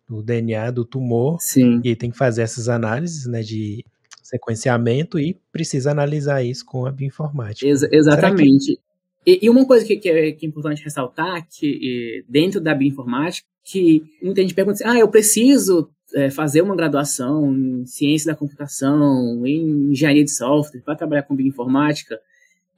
[0.09, 1.37] do DNA do tumor.
[1.41, 1.81] Sim.
[1.85, 3.85] E tem que fazer essas análises, né, de
[4.23, 7.67] sequenciamento e precisa analisar isso com a bioinformática.
[7.67, 8.77] Ex exatamente.
[8.77, 8.81] Que...
[9.27, 13.47] E, e, uma coisa que, que, é, que, é, importante ressaltar, que dentro da bioinformática,
[13.65, 18.39] que muita gente pergunta assim, ah, eu preciso é, fazer uma graduação em ciência da
[18.39, 22.19] computação, em engenharia de software, para trabalhar com bioinformática.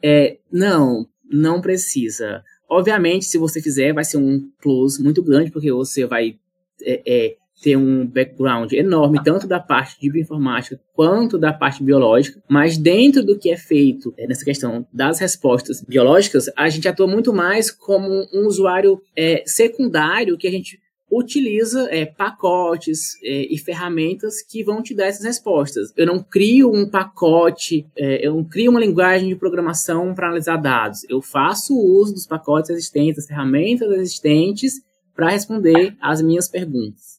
[0.03, 2.42] É, não, não precisa.
[2.68, 6.38] Obviamente, se você fizer, vai ser um plus muito grande, porque você vai
[6.83, 12.42] é, é, ter um background enorme, tanto da parte de bioinformática quanto da parte biológica,
[12.48, 17.07] mas dentro do que é feito é, nessa questão das respostas biológicas, a gente atua
[17.07, 23.59] muito mais como um usuário é, secundário que a gente utiliza é, pacotes é, e
[23.59, 25.92] ferramentas que vão te dar essas respostas.
[25.94, 30.57] Eu não crio um pacote, é, eu não crio uma linguagem de programação para analisar
[30.57, 31.05] dados.
[31.11, 34.81] Eu faço o uso dos pacotes existentes, das ferramentas existentes
[35.14, 37.12] para responder as minhas perguntas.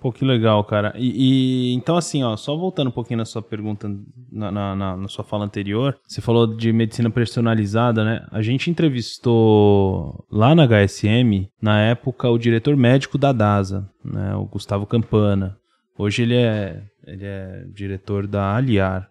[0.00, 0.92] Pô, que legal, cara.
[0.96, 3.88] E, e, então, assim, ó, só voltando um pouquinho na sua pergunta,
[4.30, 8.26] na, na, na, na, sua fala anterior, você falou de medicina personalizada, né?
[8.30, 14.34] A gente entrevistou lá na HSM, na época, o diretor médico da DASA, né?
[14.36, 15.56] O Gustavo Campana.
[15.98, 19.08] Hoje ele é, ele é diretor da Aliar,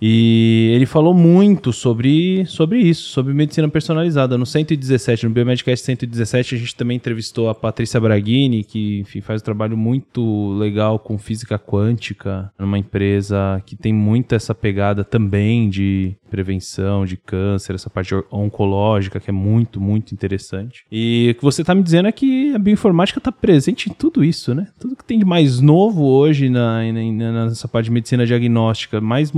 [0.00, 4.36] e ele falou muito sobre, sobre isso, sobre medicina personalizada.
[4.36, 9.40] No 117, no Biomedcast 117, a gente também entrevistou a Patrícia Braghini, que enfim, faz
[9.40, 15.70] um trabalho muito legal com física quântica, numa empresa que tem muito essa pegada também
[15.70, 20.84] de prevenção de câncer, essa parte oncológica, que é muito, muito interessante.
[20.92, 24.22] E o que você está me dizendo é que a bioinformática está presente em tudo
[24.22, 24.68] isso, né?
[24.78, 29.32] Tudo que tem de mais novo hoje na, na, nessa parte de medicina diagnóstica mais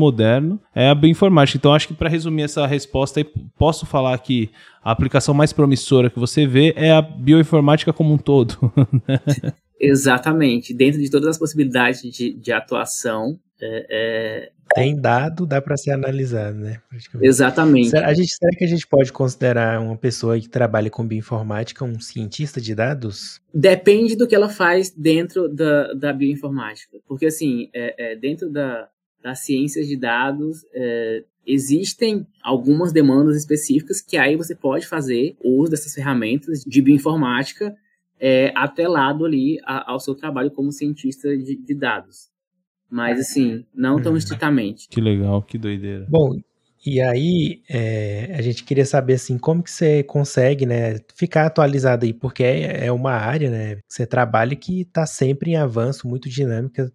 [0.49, 1.59] moderna é a bioinformática.
[1.59, 3.25] Então, acho que para resumir essa resposta,
[3.57, 4.51] posso falar que
[4.83, 8.57] a aplicação mais promissora que você vê é a bioinformática como um todo.
[9.81, 10.75] Exatamente.
[10.75, 14.51] Dentro de todas as possibilidades de, de atuação, é, é...
[14.75, 16.79] Tem dado, dá para ser analisado, né?
[17.23, 17.89] Exatamente.
[17.89, 21.85] Será, a gente, será que a gente pode considerar uma pessoa que trabalha com bioinformática
[21.85, 23.41] um cientista de dados?
[23.53, 26.99] Depende do que ela faz dentro da, da bioinformática.
[27.09, 28.89] Porque, assim, é, é dentro da,
[29.29, 35.71] das ciências de dados, é, existem algumas demandas específicas que aí você pode fazer uso
[35.71, 37.77] dessas ferramentas de bioinformática
[38.19, 42.31] é, atrelado ali a, ao seu trabalho como cientista de, de dados.
[42.91, 44.19] Mas, assim, não tão uhum.
[44.19, 44.89] estritamente.
[44.89, 46.07] Que legal, que doideira.
[46.09, 46.41] Bom,
[46.87, 52.07] e aí, é, a gente queria saber, assim, como que você consegue, né, ficar atualizado
[52.07, 56.09] aí, porque é, é uma área, né, que você trabalha que está sempre em avanço,
[56.09, 56.91] muito dinâmica,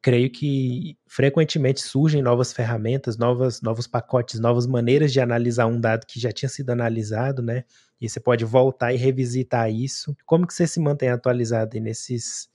[0.00, 6.06] creio que frequentemente surgem novas ferramentas, novas, novos pacotes, novas maneiras de analisar um dado
[6.06, 7.64] que já tinha sido analisado, né?
[8.00, 10.16] E você pode voltar e revisitar isso.
[10.24, 12.48] Como que você se mantém atualizado nesses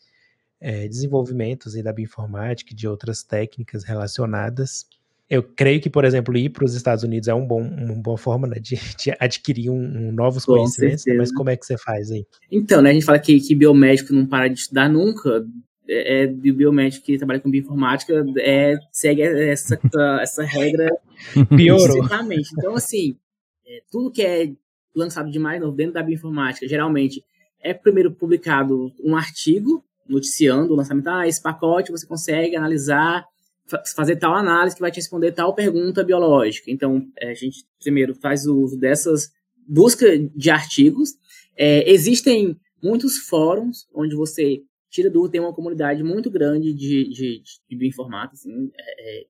[0.59, 4.85] é, desenvolvimentos da bioinformática e de outras técnicas relacionadas?
[5.29, 8.17] Eu creio que, por exemplo, ir para os Estados Unidos é um bom, uma boa
[8.17, 11.21] forma né, de, de, adquirir um, um novos Com conhecimentos, certeza.
[11.21, 12.25] mas como é que você faz aí?
[12.49, 15.45] Então, né, a gente fala que, que biomédico não para de estudar nunca,
[15.87, 19.79] é, é biomédico que trabalha com bioinformática é, segue essa,
[20.21, 20.89] essa regra
[21.55, 22.07] Piorou.
[22.57, 23.17] Então, assim,
[23.65, 24.51] é, tudo que é
[24.95, 27.23] lançado de mais novo dentro da bioinformática, geralmente
[27.61, 33.25] é primeiro publicado um artigo noticiando o lançamento, ah, esse pacote você consegue analisar,
[33.93, 36.71] fazer tal análise que vai te responder tal pergunta biológica.
[36.71, 39.31] Então, é, a gente primeiro faz o uso dessas
[39.67, 41.15] busca de artigos.
[41.57, 47.41] É, existem muitos fóruns onde você tira dúvida, tem uma comunidade muito grande de, de,
[47.69, 49.25] de bioinformática, assim, é, é,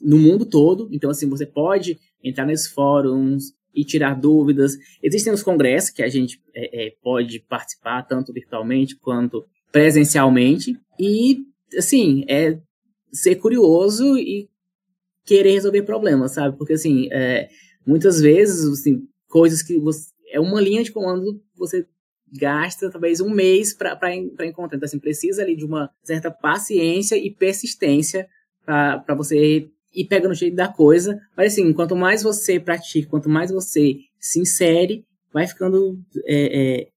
[0.00, 0.88] no mundo todo.
[0.92, 4.76] Então, assim, você pode entrar nesses fóruns, e tirar dúvidas.
[5.00, 11.38] Existem os congressos que a gente é, é, pode participar tanto virtualmente quanto presencialmente e
[11.76, 12.58] assim é
[13.12, 14.48] ser curioso e
[15.24, 16.56] querer resolver problemas, sabe?
[16.56, 17.48] Porque assim é,
[17.86, 21.86] muitas vezes assim, coisas que você é uma linha de comando você
[22.32, 24.76] gasta talvez um mês para encontrar.
[24.76, 28.28] Então, assim, precisa ali de uma certa paciência e persistência
[28.64, 31.18] para você e pega no jeito da coisa.
[31.36, 36.88] Mas assim, quanto mais você pratica, quanto mais você se insere, vai ficando é, é,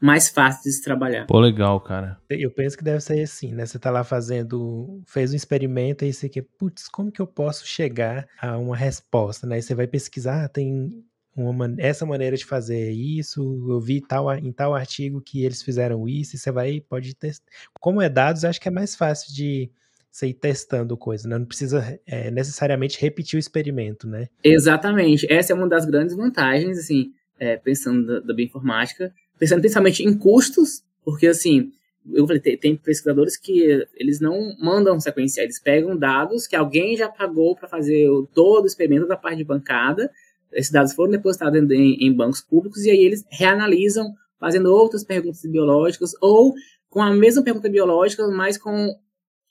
[0.00, 1.26] mais fácil de se trabalhar.
[1.26, 2.18] Pô, legal, cara.
[2.28, 3.64] Eu penso que deve ser assim, né?
[3.64, 7.66] Você tá lá fazendo, fez um experimento e você quer, putz, como que eu posso
[7.66, 9.58] chegar a uma resposta, né?
[9.58, 10.92] E você vai pesquisar, ah, tem
[11.36, 16.08] uma, essa maneira de fazer isso, eu vi tal, em tal artigo que eles fizeram
[16.08, 17.44] isso, e você vai, pode testar.
[17.80, 19.70] Como é dados, acho que é mais fácil de
[20.10, 21.36] você ir testando coisa, né?
[21.36, 24.28] Não precisa é, necessariamente repetir o experimento, né?
[24.44, 25.26] Exatamente.
[25.30, 30.16] Essa é uma das grandes vantagens, assim, é, pensando da, da bioinformática, pensando principalmente em
[30.16, 31.72] custos, porque, assim,
[32.12, 36.96] eu falei, tem, tem, pesquisadores que eles não mandam sequenciar, eles pegam dados que alguém
[36.96, 40.10] já pagou para fazer todo o experimento da parte de bancada,
[40.54, 45.42] esses dados foram depositados em, em bancos públicos e aí eles reanalisam fazendo outras perguntas
[45.42, 46.54] biológicas ou
[46.88, 48.94] com a mesma pergunta biológica, mas com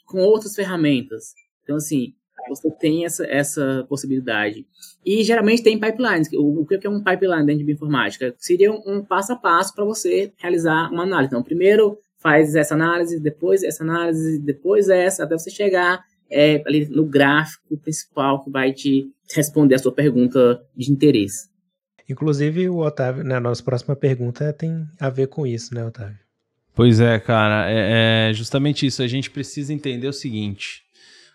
[0.05, 1.33] com outras ferramentas.
[1.63, 2.13] Então, assim,
[2.47, 4.65] você tem essa, essa possibilidade.
[5.05, 6.29] E geralmente tem pipelines.
[6.33, 8.33] O, o que é um pipeline dentro de bioinformática?
[8.37, 11.29] Seria um, um passo a passo para você realizar uma análise.
[11.29, 16.87] Então, primeiro faz essa análise, depois essa análise, depois essa, até você chegar é, ali
[16.87, 21.49] no gráfico principal que vai te responder a sua pergunta de interesse.
[22.09, 26.19] Inclusive, o Otávio, na nossa próxima pergunta, tem a ver com isso, né, Otávio?
[26.75, 29.01] Pois é, cara, é, é, justamente isso.
[29.01, 30.82] A gente precisa entender o seguinte.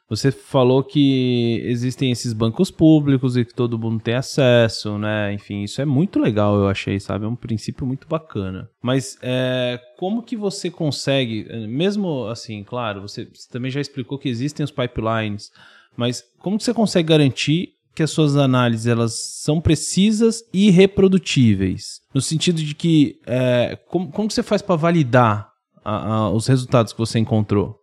[0.08, 5.34] Você falou que existem esses bancos públicos e que todo mundo tem acesso, né?
[5.34, 7.26] Enfim, isso é muito legal, eu achei, sabe?
[7.26, 8.70] É um princípio muito bacana.
[8.82, 14.30] Mas é, como que você consegue, mesmo assim, claro, você, você também já explicou que
[14.30, 15.50] existem os pipelines,
[15.94, 22.00] mas como que você consegue garantir que as suas análises elas são precisas e reprodutíveis.
[22.14, 25.50] No sentido de que, é, como, como você faz para validar
[25.84, 27.76] a, a, os resultados que você encontrou?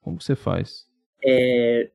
[0.00, 0.89] Como você faz?
[1.24, 1.90] É,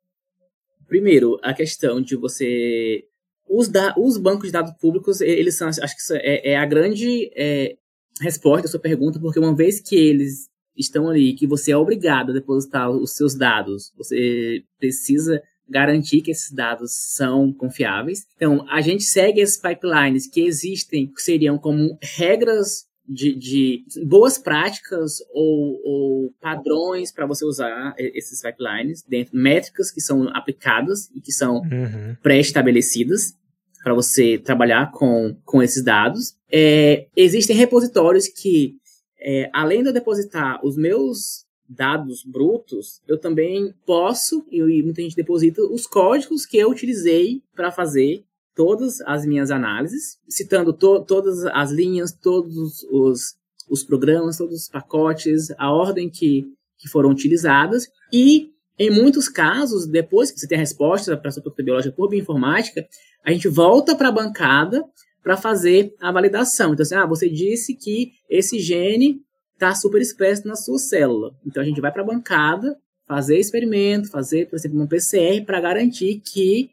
[0.88, 3.05] primeiro, a questão de você...
[3.47, 7.31] Os, da, os bancos de dados públicos, eles são, acho que é, é a grande
[7.35, 7.75] é,
[8.19, 12.31] resposta à sua pergunta, porque uma vez que eles estão ali, que você é obrigado
[12.31, 18.25] a depositar os seus dados, você precisa garantir que esses dados são confiáveis.
[18.35, 24.37] Então, a gente segue esses pipelines que existem, que seriam como regras de, de boas
[24.37, 31.21] práticas ou, ou padrões para você usar esses pipelines, dentro métricas que são aplicadas e
[31.21, 32.15] que são uhum.
[32.21, 33.35] pré-estabelecidas
[33.83, 36.35] para você trabalhar com, com esses dados.
[36.51, 38.77] É, existem repositórios que,
[39.19, 45.15] é, além de eu depositar os meus dados brutos, eu também posso, e muita gente
[45.15, 48.23] deposita, os códigos que eu utilizei para fazer
[48.55, 53.35] todas as minhas análises, citando to todas as linhas, todos os,
[53.69, 56.45] os programas, todos os pacotes, a ordem que,
[56.77, 61.31] que foram utilizadas, e em muitos casos, depois que você tem a resposta para a
[61.31, 62.85] sua pergunta biológica por bioinformática,
[63.23, 64.83] a gente volta para a bancada
[65.23, 66.73] para fazer a validação.
[66.73, 69.21] Então, assim, ah, você disse que esse gene
[69.53, 71.33] está super expresso na sua célula.
[71.45, 75.61] Então a gente vai para a bancada, fazer experimento, fazer, por exemplo, um PCR para
[75.61, 76.69] garantir que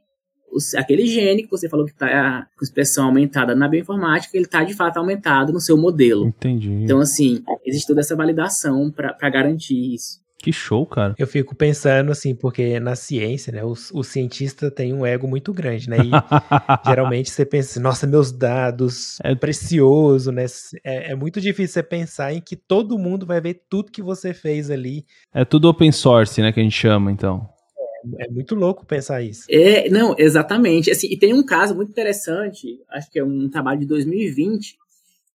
[0.53, 4.63] os, aquele gene que você falou que está com expressão aumentada na bioinformática, ele está
[4.63, 6.27] de fato aumentado no seu modelo.
[6.27, 6.71] Entendi.
[6.71, 10.23] Então, assim, existe toda essa validação para garantir isso.
[10.43, 11.15] Que show, cara.
[11.17, 15.53] Eu fico pensando assim, porque na ciência, né, o, o cientista tem um ego muito
[15.53, 15.99] grande, né?
[15.99, 16.11] E
[16.85, 20.45] geralmente você pensa, assim, nossa, meus dados, é precioso, né?
[20.83, 24.35] É, é, muito difícil você pensar em que todo mundo vai ver tudo que você
[24.35, 25.07] fez ali.
[25.33, 27.49] É tudo open source, né, que a gente chama, então.
[28.19, 29.45] É muito louco pensar isso.
[29.49, 30.91] É, não, exatamente.
[30.91, 34.77] Assim, e tem um caso muito interessante, acho que é um trabalho de 2020,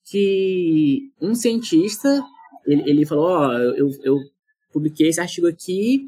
[0.05, 2.23] que um cientista,
[2.65, 4.19] ele, ele falou, ó, oh, eu, eu
[4.71, 6.05] publiquei esse artigo aqui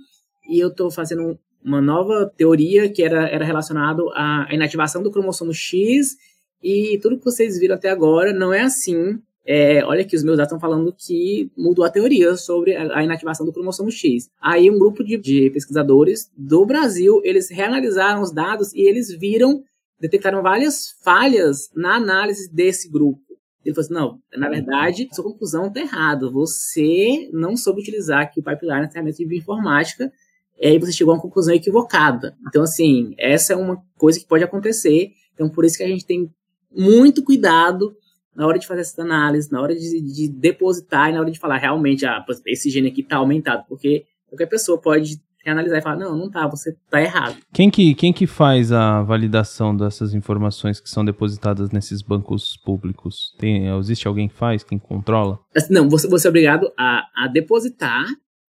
[0.49, 5.53] e eu estou fazendo uma nova teoria que era, era relacionado à inativação do cromossomo
[5.53, 6.15] X
[6.61, 9.19] e tudo que vocês viram até agora não é assim.
[9.47, 13.45] É, olha que os meus dados estão falando que mudou a teoria sobre a, inativação
[13.45, 14.27] do cromossomo X.
[14.41, 19.63] Aí um grupo de, de, pesquisadores do Brasil, eles reanalisaram os dados e eles viram,
[19.99, 23.21] detectaram várias falhas na análise desse grupo.
[23.63, 26.29] Ele falou assim, não, na verdade, sua conclusão está errada.
[26.29, 30.11] Você não soube utilizar aqui o pipeline na ferramenta de bioinformática
[30.59, 32.35] e aí você chegou a uma conclusão equivocada.
[32.47, 35.11] Então, assim, essa é uma coisa que pode acontecer.
[35.33, 36.31] Então, por isso que a gente tem
[36.71, 37.95] muito cuidado
[38.35, 41.39] na hora de fazer essa análise, na hora de, de depositar e na hora de
[41.39, 45.97] falar realmente, ah, esse gene aqui está aumentado, porque qualquer pessoa pode reanalisar e falar,
[45.97, 47.37] não, não tá, você tá errado.
[47.53, 53.35] Quem que, quem que faz a validação dessas informações que são depositadas nesses bancos públicos?
[53.37, 55.39] Tem, existe alguém que faz, quem controla?
[55.55, 58.05] Assim, não, você, você é obrigado a, a depositar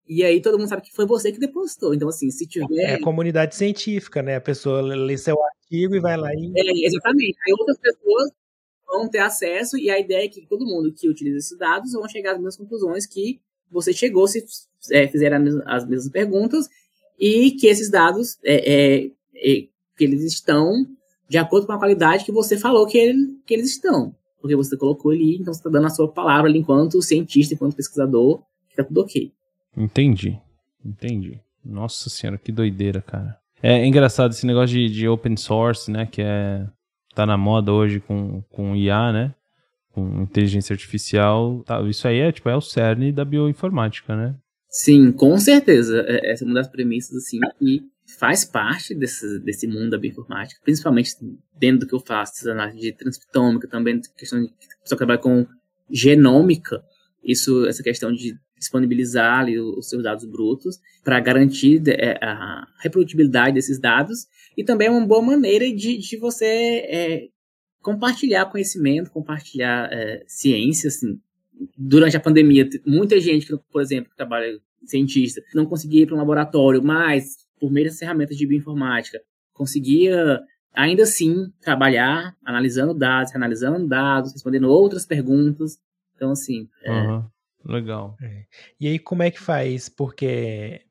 [0.09, 1.93] e aí todo mundo sabe que foi você que depositou.
[1.93, 2.93] Então, assim, se tiver.
[2.93, 4.37] É a comunidade científica, né?
[4.37, 6.51] A pessoa lê seu artigo e vai lá e.
[6.57, 7.37] É, exatamente.
[7.47, 8.31] Aí outras pessoas
[8.89, 12.09] vão ter acesso, e a ideia é que todo mundo que utiliza esses dados vão
[12.09, 14.45] chegar às mesmas conclusões que você chegou se
[14.91, 15.33] é, fizer
[15.67, 16.69] as mesmas perguntas,
[17.19, 20.87] e que esses dados é, é, é, que eles estão
[21.29, 24.15] de acordo com a qualidade que você falou que, ele, que eles estão.
[24.41, 27.77] Porque você colocou ali, então você está dando a sua palavra ali enquanto cientista, enquanto
[27.77, 29.33] pesquisador, que está tudo ok.
[29.77, 30.41] Entendi.
[30.85, 31.41] Entendi.
[31.65, 33.37] Nossa senhora, que doideira, cara.
[33.63, 36.07] É engraçado esse negócio de, de open source, né?
[36.07, 36.67] Que é.
[37.19, 39.35] Tá na moda hoje com, com IA, né?
[39.93, 41.65] Com inteligência artificial.
[41.65, 44.37] Tá, isso aí é, tipo, é o cerne da bioinformática, né?
[44.69, 46.05] Sim, com certeza.
[46.07, 47.83] É, essa é uma das premissas, assim, que
[48.19, 51.11] faz parte desse, desse mundo da bioinformática, principalmente
[51.59, 55.45] dentro do que eu faço, análise de transcriptômica, também questão de que trabalha com
[55.91, 56.83] genômica,
[57.25, 63.55] isso, essa questão de disponibilizar ali os seus dados brutos para garantir é, a reprodutibilidade
[63.55, 67.29] desses dados e também é uma boa maneira de, de você é,
[67.81, 71.21] compartilhar conhecimento, compartilhar é, ciência, assim.
[71.77, 76.19] Durante a pandemia, muita gente, por exemplo, que trabalha cientista, não conseguia ir para um
[76.19, 79.21] laboratório, mas por meio das ferramentas de bioinformática,
[79.53, 80.41] conseguia
[80.73, 85.79] ainda assim trabalhar analisando dados, analisando dados, respondendo outras perguntas.
[86.15, 87.25] Então, assim, uhum.
[87.65, 88.17] Legal.
[88.23, 88.45] É.
[88.81, 89.89] E aí, como é que faz?
[89.89, 90.83] Porque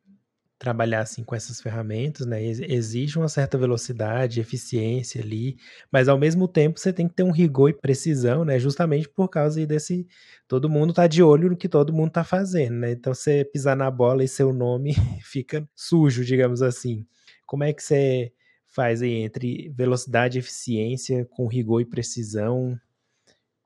[0.60, 5.58] trabalhar assim com essas ferramentas, né, exige uma certa velocidade, eficiência ali,
[5.92, 9.30] mas ao mesmo tempo você tem que ter um rigor e precisão, né, justamente por
[9.30, 10.08] causa desse
[10.48, 12.92] todo mundo tá de olho no que todo mundo tá fazendo, né?
[12.92, 14.94] Então você pisar na bola e seu nome
[15.24, 17.06] fica sujo, digamos assim.
[17.46, 18.32] Como é que você
[18.68, 22.80] faz aí entre velocidade e eficiência com rigor e precisão?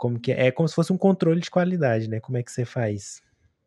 [0.02, 0.48] Como que é?
[0.48, 2.20] é como se fosse um controle de qualidade, né?
[2.20, 3.22] Como é que você faz?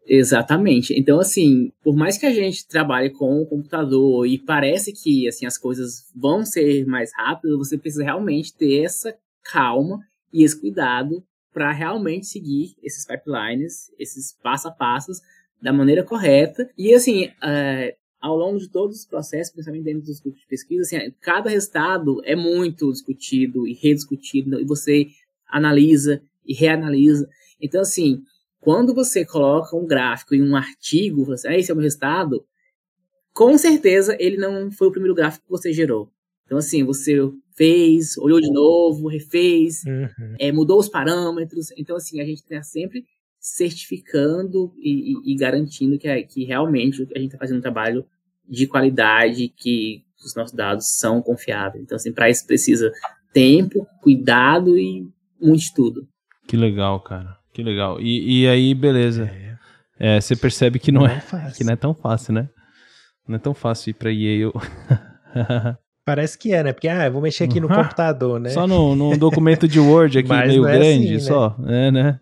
[0.04, 0.92] Exatamente.
[0.98, 5.46] Então, assim, por mais que a gente trabalhe com o computador e parece que assim
[5.46, 10.00] as coisas vão ser mais rápidas, você precisa realmente ter essa calma
[10.32, 15.20] e esse cuidado para realmente seguir esses pipelines, esses passo a passos
[15.62, 16.68] da maneira correta.
[16.76, 20.82] E assim, é, ao longo de todos os processos, principalmente dentro dos grupos de pesquisa,
[20.82, 25.06] assim, cada resultado é muito discutido e rediscutido e você
[25.48, 27.28] analisa e reanalisa.
[27.60, 28.22] Então, assim,
[28.60, 32.44] quando você coloca um gráfico em um artigo, você, ah, esse é o meu resultado,
[33.32, 36.10] com certeza ele não foi o primeiro gráfico que você gerou.
[36.46, 37.18] Então, assim, você
[37.56, 40.36] fez, olhou de novo, refez, uhum.
[40.38, 41.70] é, mudou os parâmetros.
[41.76, 43.04] Então, assim, a gente está sempre
[43.38, 48.04] certificando e, e, e garantindo que, é, que realmente a gente está fazendo um trabalho
[48.48, 51.82] de qualidade, que os nossos dados são confiáveis.
[51.82, 52.90] Então, assim, para isso precisa
[53.32, 55.06] tempo, cuidado e
[55.44, 56.06] muito estudo.
[56.46, 57.36] Que legal, cara.
[57.52, 58.00] Que legal.
[58.00, 59.30] E, e aí, beleza.
[59.98, 60.16] É.
[60.16, 62.48] é você percebe que não, não é, é que não é tão fácil, né?
[63.26, 64.52] Não é tão fácil ir pra Yale.
[66.04, 66.72] Parece que é, né?
[66.72, 68.50] Porque, ah, eu vou mexer aqui no computador, né?
[68.50, 71.56] Só no, num documento de Word aqui meio é grande, assim, só.
[71.58, 71.88] Né?
[71.88, 72.20] É, né?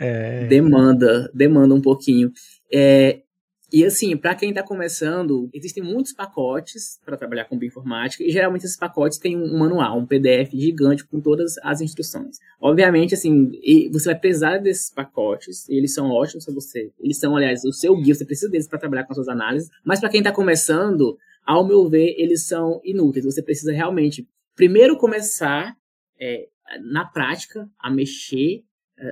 [0.00, 0.46] é.
[0.46, 2.32] Demanda, demanda um pouquinho.
[2.72, 3.20] É,
[3.74, 8.64] e assim, para quem está começando, existem muitos pacotes para trabalhar com bioinformática e geralmente
[8.64, 12.38] esses pacotes têm um manual, um PDF gigante com todas as instruções.
[12.60, 13.50] Obviamente, assim,
[13.90, 16.92] você vai precisar desses pacotes, eles são ótimos para você.
[17.00, 19.68] Eles são, aliás, o seu guia, você precisa deles para trabalhar com as suas análises,
[19.84, 23.24] mas para quem está começando, ao meu ver, eles são inúteis.
[23.24, 25.76] Você precisa realmente primeiro começar
[26.20, 26.46] é,
[26.80, 28.62] na prática a mexer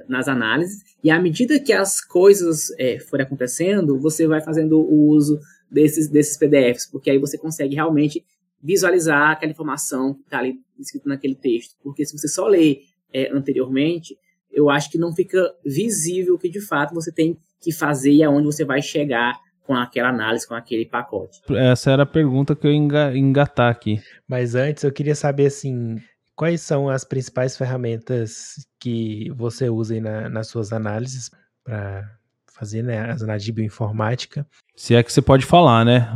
[0.09, 5.09] nas análises, e à medida que as coisas é, forem acontecendo, você vai fazendo o
[5.09, 5.39] uso
[5.71, 8.25] desses, desses PDFs, porque aí você consegue realmente
[8.63, 11.75] visualizar aquela informação que está ali escrito naquele texto.
[11.83, 14.17] Porque se você só lê é, anteriormente,
[14.53, 18.23] eu acho que não fica visível o que de fato você tem que fazer e
[18.23, 21.41] aonde você vai chegar com aquela análise, com aquele pacote.
[21.51, 24.01] Essa era a pergunta que eu ia engatar aqui.
[24.29, 25.97] Mas antes eu queria saber assim,
[26.35, 31.31] quais são as principais ferramentas que você usa na, nas suas análises
[31.65, 32.09] para
[32.53, 34.47] fazer né, as análises de bioinformática?
[34.77, 36.09] Se é que você pode falar, né?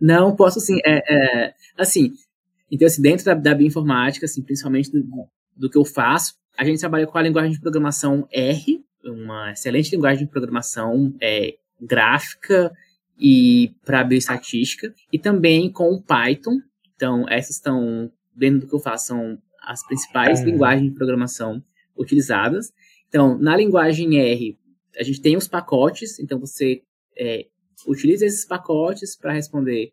[0.00, 0.78] Não, posso sim.
[0.84, 2.12] É, é, assim,
[2.70, 5.04] então, assim, dentro da, da bioinformática, assim, principalmente do,
[5.56, 9.94] do que eu faço, a gente trabalha com a linguagem de programação R, uma excelente
[9.94, 12.72] linguagem de programação é, gráfica
[13.18, 16.60] e para bioestatística, e também com o Python.
[16.94, 20.44] Então, essas estão, dentro do que eu faço, são as principais é.
[20.44, 21.62] linguagens de programação
[21.96, 22.72] utilizadas.
[23.08, 24.56] Então, na linguagem R,
[24.98, 26.82] a gente tem os pacotes, então você
[27.18, 27.46] é,
[27.86, 29.92] utiliza esses pacotes para responder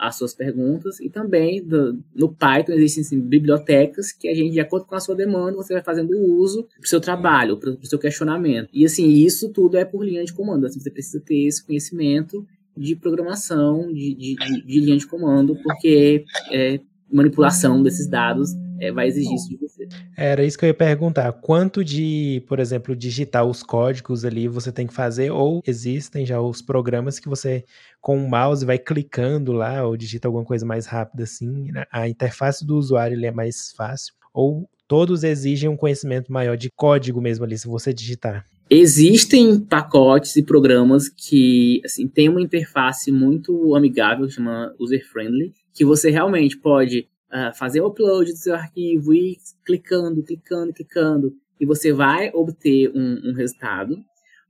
[0.00, 4.60] as suas perguntas e também do, no Python existem assim, bibliotecas que a gente, de
[4.60, 7.70] acordo com a sua demanda, você vai fazendo o uso para o seu trabalho, para
[7.70, 8.70] o seu questionamento.
[8.72, 10.64] E assim, isso tudo é por linha de comando.
[10.64, 15.54] Assim, você precisa ter esse conhecimento de programação, de, de, de, de linha de comando,
[15.62, 16.80] porque é,
[17.12, 18.50] manipulação desses dados
[18.80, 19.86] é, vai exigir isso de você.
[20.16, 21.30] Era isso que eu ia perguntar.
[21.32, 25.30] Quanto de, por exemplo, digitar os códigos ali você tem que fazer?
[25.30, 27.64] Ou existem já os programas que você,
[28.00, 31.70] com o mouse, vai clicando lá ou digita alguma coisa mais rápida assim?
[31.70, 31.84] Né?
[31.92, 34.14] A interface do usuário é mais fácil?
[34.32, 38.46] Ou todos exigem um conhecimento maior de código mesmo ali, se você digitar?
[38.72, 46.10] Existem pacotes e programas que assim, têm uma interface muito amigável, chama user-friendly, que você
[46.10, 51.92] realmente pode uh, fazer o upload do seu arquivo e clicando, clicando, clicando, e você
[51.92, 53.96] vai obter um, um resultado.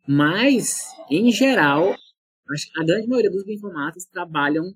[0.06, 1.94] Mas, em geral,
[2.78, 4.72] a grande maioria dos bioinformáticos trabalham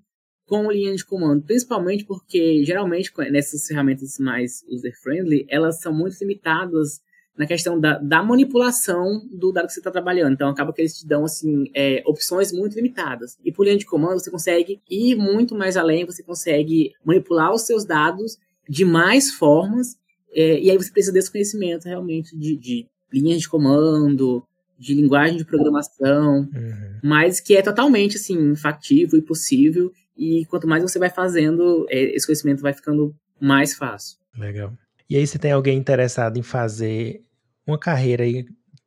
[0.46, 7.00] com linha de comando, principalmente porque, geralmente, nessas ferramentas mais user-friendly, elas são muito limitadas
[7.36, 10.34] na questão da, da manipulação do dado que você está trabalhando.
[10.34, 13.36] Então, acaba que eles te dão assim, é, opções muito limitadas.
[13.44, 17.62] E por linha de comando, você consegue ir muito mais além, você consegue manipular os
[17.62, 19.96] seus dados de mais formas,
[20.32, 24.44] é, e aí você precisa desse conhecimento realmente de, de linhas de comando,
[24.78, 26.98] de linguagem de programação, uhum.
[27.02, 29.92] mas que é totalmente assim factível e possível.
[30.16, 34.18] E quanto mais você vai fazendo, é, esse conhecimento vai ficando mais fácil.
[34.36, 34.72] Legal.
[35.08, 37.23] E aí, se tem alguém interessado em fazer
[37.66, 38.44] uma carreira aí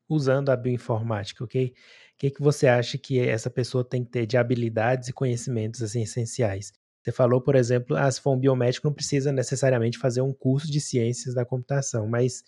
[0.09, 1.67] usando a bioinformática, ok?
[1.67, 1.73] O
[2.17, 6.01] que, que você acha que essa pessoa tem que ter de habilidades e conhecimentos assim,
[6.01, 6.71] essenciais?
[7.03, 10.69] Você falou, por exemplo, ah, se for um biomédico, não precisa necessariamente fazer um curso
[10.69, 12.43] de ciências da computação, mas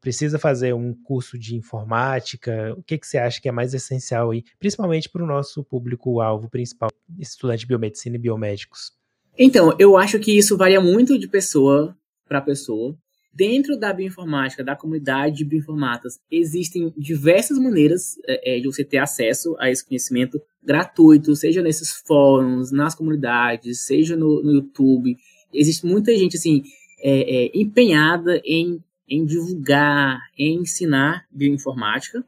[0.00, 2.74] precisa fazer um curso de informática?
[2.76, 6.48] O que, que você acha que é mais essencial aí, principalmente para o nosso público-alvo
[6.48, 8.92] principal, estudante de biomedicina e biomédicos?
[9.36, 11.96] Então, eu acho que isso varia muito de pessoa
[12.28, 12.96] para pessoa.
[13.34, 19.56] Dentro da bioinformática, da comunidade de bioinformatas, existem diversas maneiras é, de você ter acesso
[19.58, 25.16] a esse conhecimento gratuito, seja nesses fóruns, nas comunidades, seja no, no YouTube.
[25.52, 26.62] Existe muita gente assim
[27.02, 32.24] é, é, empenhada em, em divulgar, em ensinar bioinformática.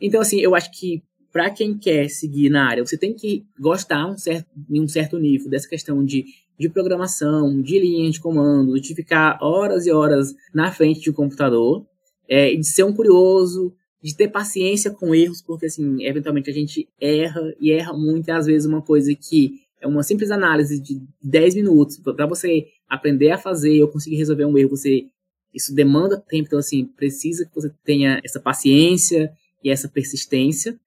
[0.00, 1.02] Então, assim, eu acho que
[1.32, 5.18] para quem quer seguir na área, você tem que gostar um certo, em um certo
[5.18, 6.24] nível dessa questão de
[6.58, 11.14] de programação, de linha de comando, de ficar horas e horas na frente de um
[11.14, 11.84] computador,
[12.28, 16.88] é, de ser um curioso, de ter paciência com erros, porque assim, eventualmente a gente
[17.00, 21.00] erra e erra muito, e às vezes uma coisa que é uma simples análise de
[21.22, 25.06] 10 minutos, para você aprender a fazer ou conseguir resolver um erro, você
[25.54, 29.32] isso demanda tempo, então assim, precisa que você tenha essa paciência
[29.62, 30.78] e essa persistência,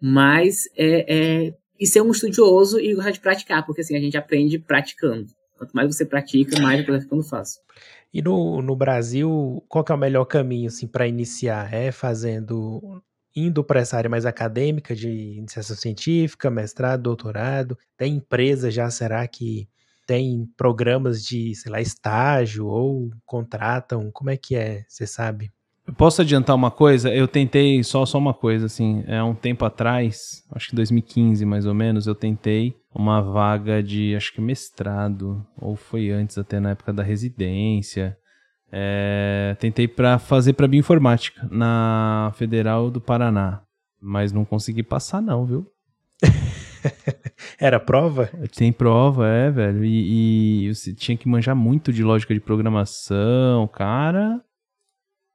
[0.00, 4.16] mas é, é e ser um estudioso e gostar de praticar, porque assim, a gente
[4.16, 5.26] aprende praticando.
[5.56, 7.60] Quanto mais você pratica, mais a coisa ficando fácil.
[8.12, 11.72] E no, no Brasil, qual que é o melhor caminho assim para iniciar?
[11.72, 13.02] É fazendo
[13.34, 17.76] indo para essa área mais acadêmica de iniciação científica, mestrado, doutorado?
[17.96, 19.68] Tem empresa já, será que
[20.06, 24.10] tem programas de, sei lá, estágio ou contratam?
[24.12, 24.84] Como é que é?
[24.88, 25.52] Você sabe?
[25.96, 27.12] Posso adiantar uma coisa?
[27.12, 31.66] Eu tentei só só uma coisa assim, é um tempo atrás, acho que 2015 mais
[31.66, 36.70] ou menos, eu tentei uma vaga de acho que mestrado ou foi antes até na
[36.70, 38.16] época da residência.
[38.72, 43.62] É, tentei para fazer para bioinformática na Federal do Paraná,
[44.00, 45.66] mas não consegui passar não, viu?
[47.60, 48.30] Era prova?
[48.56, 49.84] Tem prova, é, velho.
[49.84, 54.40] E, e você tinha que manjar muito de lógica de programação, cara.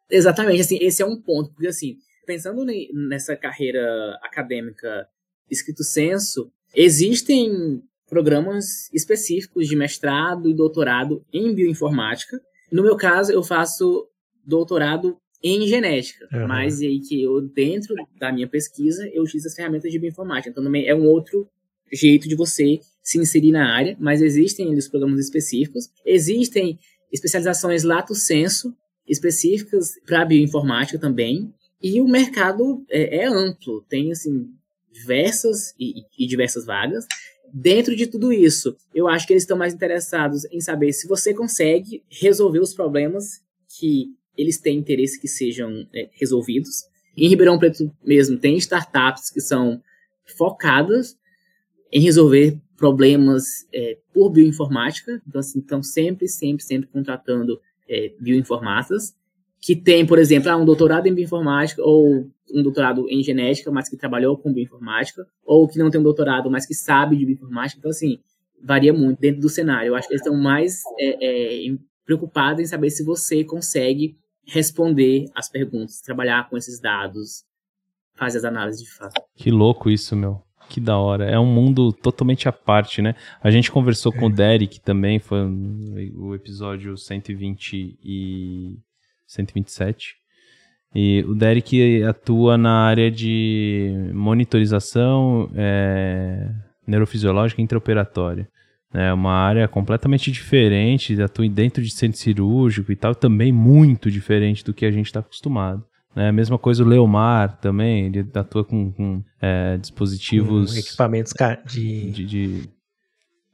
[0.10, 5.07] Exatamente, assim, esse é um ponto, porque assim, pensando nessa carreira acadêmica
[5.49, 12.39] escrito senso, Existem programas específicos de mestrado e doutorado em bioinformática.
[12.72, 14.07] No meu caso, eu faço
[14.45, 16.47] doutorado em genética, uhum.
[16.47, 20.49] mas aí que eu dentro da minha pesquisa eu utilizo as ferramentas de bioinformática.
[20.49, 21.47] Então também é um outro
[21.91, 26.78] jeito de você se inserir na área, mas existem os programas específicos, existem
[27.12, 28.76] especializações lato senso
[29.10, 34.47] específicas para bioinformática também, e o mercado é, é amplo, tem assim
[34.91, 37.05] diversas e, e diversas vagas.
[37.51, 41.34] Dentro de tudo isso, eu acho que eles estão mais interessados em saber se você
[41.34, 43.41] consegue resolver os problemas
[43.80, 46.84] que eles têm interesse que sejam é, resolvidos.
[47.18, 49.82] Em Ribeirão Preto mesmo, tem startups que são
[50.38, 51.18] focadas
[51.91, 57.60] em resolver problemas é, por bioinformática, então assim, estão sempre, sempre, sempre contratando
[57.90, 59.16] é, bioinformatas,
[59.60, 63.90] que tem, por exemplo, ah, um doutorado em bioinformática ou um doutorado em genética, mas
[63.90, 67.80] que trabalhou com bioinformática, ou que não tem um doutorado, mas que sabe de bioinformática.
[67.80, 68.20] Então, assim,
[68.62, 69.90] varia muito dentro do cenário.
[69.90, 75.26] Eu acho que eles estão mais é, é, preocupados em saber se você consegue responder
[75.36, 77.44] as perguntas, trabalhar com esses dados,
[78.16, 79.22] fazer as análises de fato.
[79.36, 80.42] Que louco isso, meu.
[80.70, 81.26] Que da hora.
[81.26, 83.15] É um mundo totalmente à parte, né?
[83.41, 85.39] A gente conversou com o Derek também, foi
[86.15, 88.78] o episódio 120 e
[89.26, 90.13] 127.
[90.93, 96.49] E o Derek atua na área de monitorização é,
[96.88, 98.47] neurofisiológica intraoperatória.
[98.93, 104.63] É uma área completamente diferente, atua dentro de centro cirúrgico e tal, também muito diferente
[104.63, 105.84] do que a gente está acostumado.
[106.20, 110.74] É a mesma coisa o Leomar também, ele atua com, com é, dispositivos...
[110.74, 111.34] Com equipamentos
[111.65, 112.11] de...
[112.11, 112.70] de, de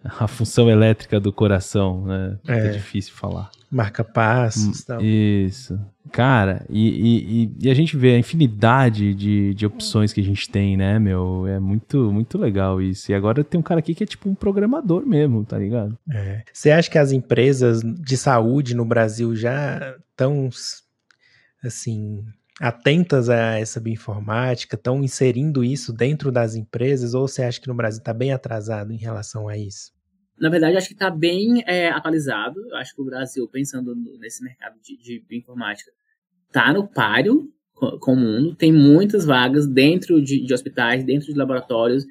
[0.06, 2.38] a função elétrica do coração, né?
[2.48, 3.50] É, é difícil falar.
[3.72, 5.02] Marca passos tal.
[5.02, 5.80] Isso.
[6.12, 10.48] Cara, e, e, e, a gente vê a infinidade de, de opções que a gente
[10.50, 11.48] tem, né, meu?
[11.48, 13.12] É muito, muito legal isso.
[13.12, 15.98] E agora tem um cara aqui que é tipo um programador mesmo, tá ligado?
[16.10, 16.44] É.
[16.54, 20.50] Você acha que as empresas de saúde no Brasil já estão,
[21.64, 22.24] assim,
[22.60, 27.76] atentas a essa bioinformática, estão inserindo isso dentro das empresas, ou você acha que no
[27.76, 29.94] Brasil está bem atrasado em relação a isso?
[30.40, 32.60] Na verdade, acho que está bem é, atualizado.
[32.70, 35.92] Eu acho que o Brasil, pensando nesse mercado de, de bioinformática,
[36.48, 37.50] está no páreo
[38.02, 38.56] com o mundo.
[38.56, 42.06] Tem muitas vagas dentro de, de hospitais, dentro de laboratórios.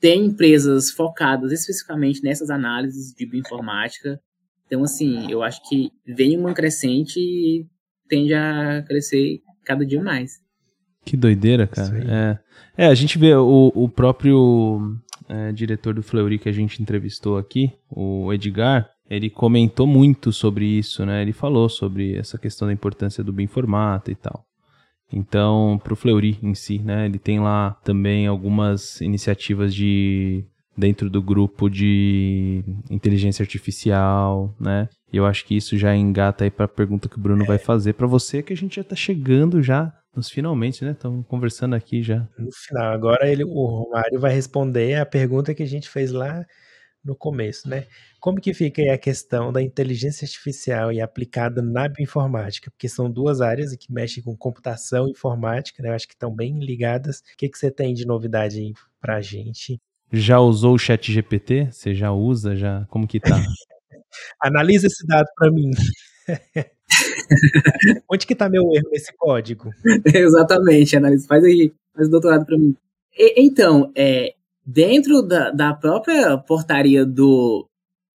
[0.00, 4.20] Tem empresas focadas especificamente nessas análises de bioinformática.
[4.66, 7.66] Então, assim, eu acho que vem uma crescente e
[8.08, 10.40] tende a crescer cada dia mais.
[11.04, 12.40] Que doideira, cara.
[12.76, 12.84] É.
[12.84, 14.96] é, a gente vê o, o próprio
[15.28, 20.64] é, diretor do Fleury que a gente entrevistou aqui, o Edgar, ele comentou muito sobre
[20.66, 21.22] isso, né?
[21.22, 24.44] Ele falou sobre essa questão da importância do Bem-Formata e tal.
[25.10, 27.06] Então, para o Fleury em si, né?
[27.06, 30.44] Ele tem lá também algumas iniciativas de
[30.78, 34.88] dentro do grupo de inteligência artificial, né?
[35.12, 37.58] E eu acho que isso já engata aí para a pergunta que o Bruno vai
[37.58, 40.92] fazer para você, que a gente já está chegando já nos finalmente, né?
[40.92, 42.28] Estamos conversando aqui já.
[42.38, 46.46] No final, agora ele, o Romário vai responder a pergunta que a gente fez lá
[47.04, 47.86] no começo, né?
[48.20, 52.70] Como que fica aí a questão da inteligência artificial e aplicada na bioinformática?
[52.70, 55.88] Porque são duas áreas que mexem com computação e informática, né?
[55.88, 57.18] Eu acho que estão bem ligadas.
[57.18, 59.80] O que, que você tem de novidade aí pra gente?
[60.12, 61.68] Já usou o chat GPT?
[61.70, 62.56] Você já usa?
[62.56, 62.86] Já?
[62.88, 63.36] Como que tá?
[64.42, 65.70] Analisa esse dado para mim.
[68.10, 69.70] Onde que tá meu erro nesse código?
[70.14, 71.26] Exatamente, analisa.
[71.26, 72.74] Faz aí, faz doutorado para mim.
[73.16, 74.34] E, então, é,
[74.64, 77.68] dentro da, da própria portaria do,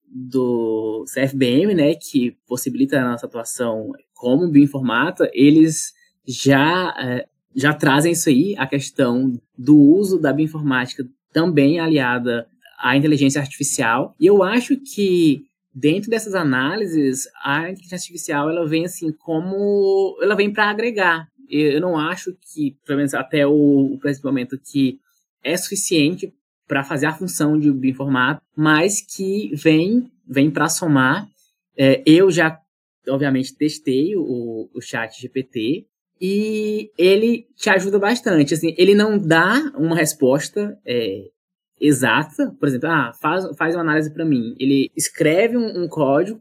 [0.08, 5.94] do CFBM, né, que possibilita a nossa atuação como bioinformata, eles
[6.26, 11.04] já, é, já trazem isso aí, a questão do uso da bioinformática
[11.34, 12.48] também aliada
[12.80, 14.16] à inteligência artificial.
[14.20, 20.36] E eu acho que dentro dessas análises, a inteligência artificial ela vem assim como ela
[20.36, 21.28] vem para agregar.
[21.50, 25.00] Eu não acho que, pelo menos até o, o momento, que
[25.44, 26.34] é suficiente
[26.68, 31.28] para fazer a função de bioinformato, mas que vem vem para somar.
[31.78, 32.58] É, eu já,
[33.08, 35.86] obviamente, testei o, o chat GPT
[36.20, 38.54] e ele te ajuda bastante.
[38.54, 41.30] Assim, ele não dá uma resposta é,
[41.80, 44.56] exata, por exemplo, ah, faz, faz uma análise para mim.
[44.60, 46.40] Ele escreve um, um, código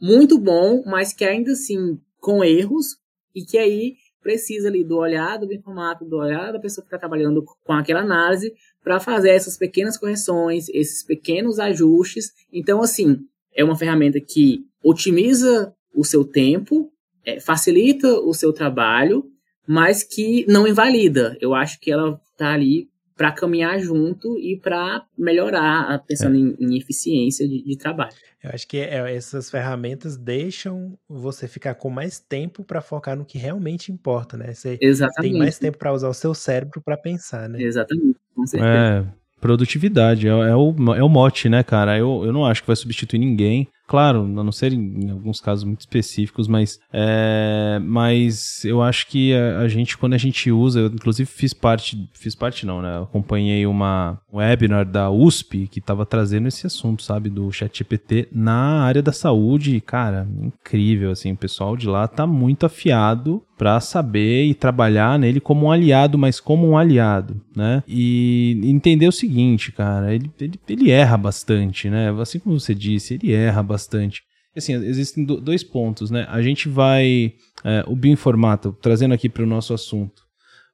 [0.00, 2.96] muito bom, mas que ainda assim com erros
[3.34, 6.98] e que aí precisa ali do olhar do formato, do olhar da pessoa que está
[6.98, 8.52] trabalhando com aquela análise
[8.82, 12.32] para fazer essas pequenas correções, esses pequenos ajustes.
[12.52, 13.18] Então, assim,
[13.54, 16.92] é uma ferramenta que otimiza o seu tempo,
[17.24, 19.24] é, facilita o seu trabalho,
[19.66, 21.36] mas que não invalida.
[21.40, 22.88] Eu acho que ela está ali
[23.20, 26.38] para caminhar junto e para melhorar, pensando é.
[26.38, 28.14] em, em, eficiência de, de, trabalho.
[28.42, 33.26] Eu acho que é, essas ferramentas deixam você ficar com mais tempo para focar no
[33.26, 34.54] que realmente importa, né?
[34.54, 35.32] Você Exatamente.
[35.32, 37.62] tem mais tempo para usar o seu cérebro para pensar, né?
[37.62, 38.72] Exatamente, com certeza.
[38.72, 39.04] É,
[39.38, 41.98] produtividade é, é, o, é o mote, né, cara?
[41.98, 43.68] Eu, eu não acho que vai substituir ninguém.
[43.90, 49.34] Claro, a não ser em, alguns casos muito específicos, mas, é, mas eu acho que
[49.34, 53.02] a, a, gente, quando a gente usa, eu inclusive fiz parte, fiz parte não, né?
[53.02, 59.02] acompanhei uma webinar da USP que estava trazendo esse assunto, sabe, do ChatGPT na área
[59.02, 64.54] da saúde, cara, incrível, assim, o pessoal de lá tá muito afiado para saber e
[64.54, 67.82] trabalhar nele como um aliado, mas como um aliado, né?
[67.86, 72.08] E entender o seguinte, cara, ele, ele, ele erra bastante, né?
[72.22, 74.22] Assim como você disse, ele erra bastante bastante.
[74.56, 76.26] Assim, existem dois pontos, né?
[76.28, 77.32] A gente vai.
[77.64, 80.22] É, o bioinformata, trazendo aqui para o nosso assunto.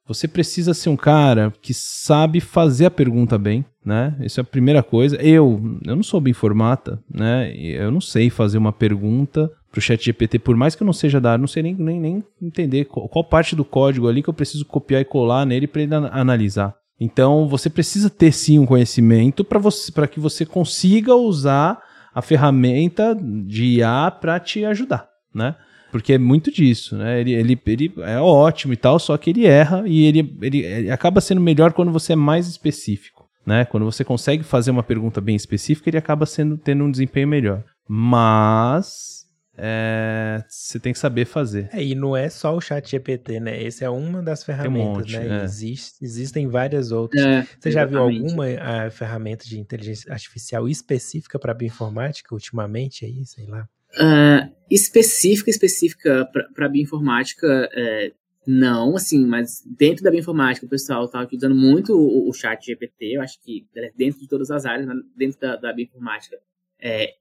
[0.08, 4.16] Você precisa ser um cara que sabe fazer a pergunta bem, né?
[4.20, 5.16] Isso é a primeira coisa.
[5.16, 7.54] Eu, eu não sou bioinformata, né?
[7.54, 10.92] Eu não sei fazer uma pergunta para o chat GPT, por mais que eu não
[10.92, 14.22] seja da área, não sei nem, nem, nem entender qual, qual, parte do código ali
[14.22, 16.74] que eu preciso copiar e colar nele para ele analisar.
[16.98, 21.78] Então, você precisa ter sim um conhecimento para que você consiga usar
[22.16, 25.54] a ferramenta de IA para te ajudar, né?
[25.92, 27.20] Porque é muito disso, né?
[27.20, 30.90] Ele, ele, ele é ótimo e tal, só que ele erra e ele, ele, ele
[30.90, 33.66] acaba sendo melhor quando você é mais específico, né?
[33.66, 37.62] Quando você consegue fazer uma pergunta bem específica, ele acaba sendo tendo um desempenho melhor.
[37.86, 39.25] Mas
[39.58, 41.68] é, você tem que saber fazer.
[41.72, 43.62] É, e não é só o chat GPT, né?
[43.62, 45.40] Esse é uma das ferramentas, um monte, né?
[45.40, 45.44] É.
[45.44, 47.24] Existe, existem várias outras.
[47.24, 53.24] É, você já viu alguma a, ferramenta de inteligência artificial específica para bioinformática ultimamente aí,
[53.24, 53.68] sei lá?
[53.94, 58.12] Uh, específica, específica para bioinformática, é,
[58.46, 63.16] não, assim, mas dentro da bioinformática o pessoal está utilizando muito o, o, chat GPT,
[63.16, 64.86] eu acho que é, dentro de todas as áreas,
[65.16, 66.36] dentro da, da bioinformática,
[66.78, 67.14] é,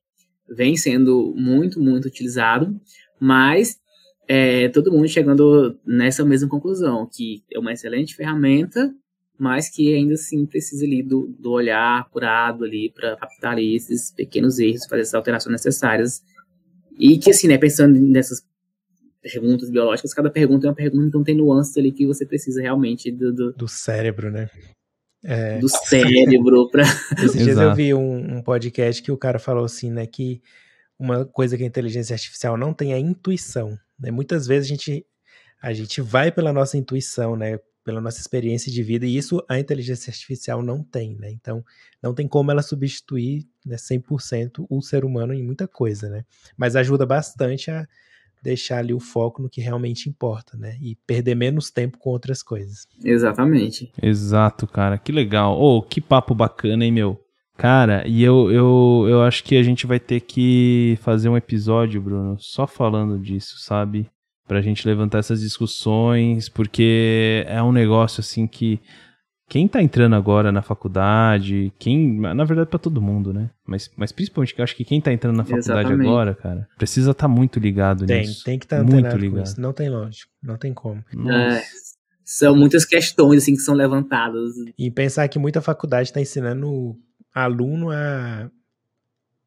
[0.49, 2.79] vem sendo muito, muito utilizado,
[3.19, 3.79] mas
[4.27, 8.93] é, todo mundo chegando nessa mesma conclusão, que é uma excelente ferramenta,
[9.37, 14.59] mas que ainda assim precisa ali do, do olhar apurado ali para captar esses pequenos
[14.59, 16.23] erros, fazer essas alterações necessárias.
[16.97, 18.41] E que assim, né, pensando nessas
[19.21, 23.11] perguntas biológicas, cada pergunta é uma pergunta, então tem nuances ali que você precisa realmente
[23.11, 23.33] do...
[23.33, 24.49] Do, do cérebro, né?
[25.27, 25.57] É.
[25.57, 26.83] Do cérebro pra.
[27.17, 30.05] Esses dias eu vi um, um, podcast que o cara falou assim, né?
[30.05, 30.39] Que
[30.99, 33.75] uma coisa que a inteligência artificial não tem é intuição.
[33.99, 34.11] Né?
[34.11, 35.05] Muitas vezes a gente,
[35.59, 37.59] a gente vai pela nossa intuição, né?
[37.83, 41.31] Pela nossa experiência de vida, e isso a inteligência artificial não tem, né?
[41.31, 41.63] Então,
[42.01, 46.23] não tem como ela substituir né, 100% o ser humano em muita coisa, né?
[46.55, 47.87] Mas ajuda bastante a
[48.45, 50.77] deixar ali o foco no que realmente importa, né?
[50.79, 52.87] E perder menos tempo com outras coisas.
[53.03, 53.91] Exatamente.
[54.01, 54.97] Exato, cara.
[54.97, 55.59] Que legal.
[55.59, 57.19] Oh, que papo bacana, hein, meu?
[57.57, 62.01] Cara, e eu, eu, eu acho que a gente vai ter que fazer um episódio,
[62.01, 64.09] Bruno, só falando disso, sabe?
[64.47, 68.79] Pra gente levantar essas discussões, porque é um negócio assim que
[69.47, 73.49] quem tá entrando agora na faculdade, quem, na verdade para todo mundo, né?
[73.65, 76.07] Mas, mas principalmente, eu acho que quem tá entrando na faculdade Exatamente.
[76.07, 78.43] agora, cara, precisa estar tá muito ligado tem, nisso.
[78.43, 79.57] Tem que estar tá muito ligado.
[79.57, 81.03] Não tem lógico, não tem como.
[81.31, 81.61] É,
[82.23, 84.53] são muitas questões assim que são levantadas.
[84.77, 86.97] E pensar que muita faculdade está ensinando
[87.33, 88.49] aluno a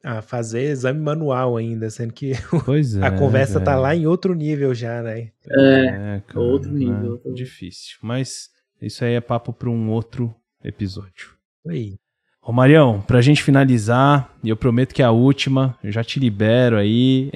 [0.02, 2.32] a fazer exame manual ainda, sendo que
[3.02, 5.30] é, a conversa tá lá em outro nível já, né?
[5.50, 7.20] É, é cara, outro nível.
[7.24, 7.32] Né?
[7.34, 8.48] Difícil, mas
[8.80, 11.30] isso aí é papo para um outro episódio.
[11.66, 11.96] Aí.
[12.40, 16.78] Romarião, pra gente finalizar, e eu prometo que é a última, eu já te libero
[16.78, 17.30] aí.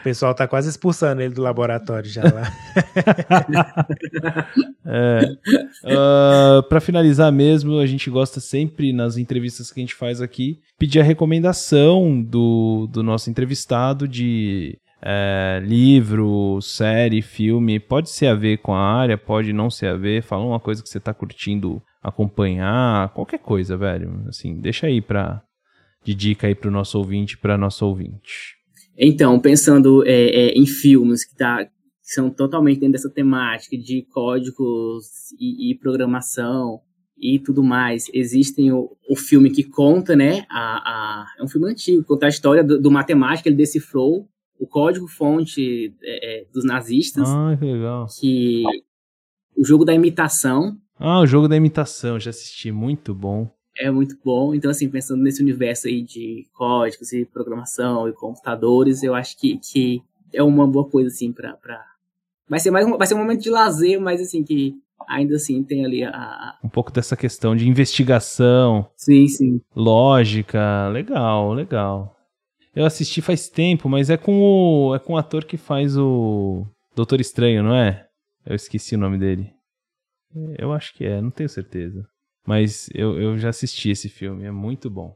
[0.00, 2.50] o pessoal tá quase expulsando ele do laboratório já lá.
[4.86, 5.20] é.
[5.84, 10.58] Uh, pra finalizar mesmo, a gente gosta sempre, nas entrevistas que a gente faz aqui,
[10.78, 18.34] pedir a recomendação do, do nosso entrevistado de é, livro, série, filme, pode ser a
[18.34, 21.12] ver com a área, pode não ser a ver, fala uma coisa que você está
[21.12, 24.24] curtindo acompanhar, qualquer coisa, velho.
[24.28, 25.42] Assim, deixa aí pra,
[26.04, 28.56] de dica aí pro nosso ouvinte, pra nosso ouvinte.
[28.96, 31.70] Então, pensando é, é, em filmes que, tá, que
[32.02, 36.80] são totalmente dentro dessa temática de códigos e, e programação
[37.18, 41.70] e tudo mais, existem o, o filme que conta, né, a, a, é um filme
[41.70, 44.28] antigo, conta a história do, do matemático, ele decifrou
[44.62, 47.28] o código-fonte é, é, dos nazistas.
[47.28, 48.06] Ah, que legal.
[48.20, 48.62] Que
[49.56, 50.78] o jogo da imitação.
[50.96, 53.50] Ah, o jogo da imitação, já assisti, muito bom.
[53.76, 54.54] É muito bom.
[54.54, 59.58] Então, assim, pensando nesse universo aí de códigos e programação e computadores, eu acho que,
[59.58, 60.00] que
[60.32, 61.54] é uma boa coisa, assim, pra.
[61.54, 61.84] pra...
[62.48, 64.76] Vai, ser mais um, vai ser um momento de lazer, mas, assim, que
[65.08, 66.56] ainda assim tem ali a.
[66.62, 68.86] Um pouco dessa questão de investigação.
[68.96, 69.60] Sim, sim.
[69.74, 70.88] Lógica.
[70.88, 72.16] Legal, legal.
[72.74, 74.94] Eu assisti faz tempo, mas é com o.
[74.94, 76.66] É com o ator que faz o.
[76.94, 78.06] Doutor Estranho, não é?
[78.44, 79.50] Eu esqueci o nome dele.
[80.58, 82.06] Eu acho que é, não tenho certeza.
[82.46, 85.14] Mas eu, eu já assisti esse filme, é muito bom.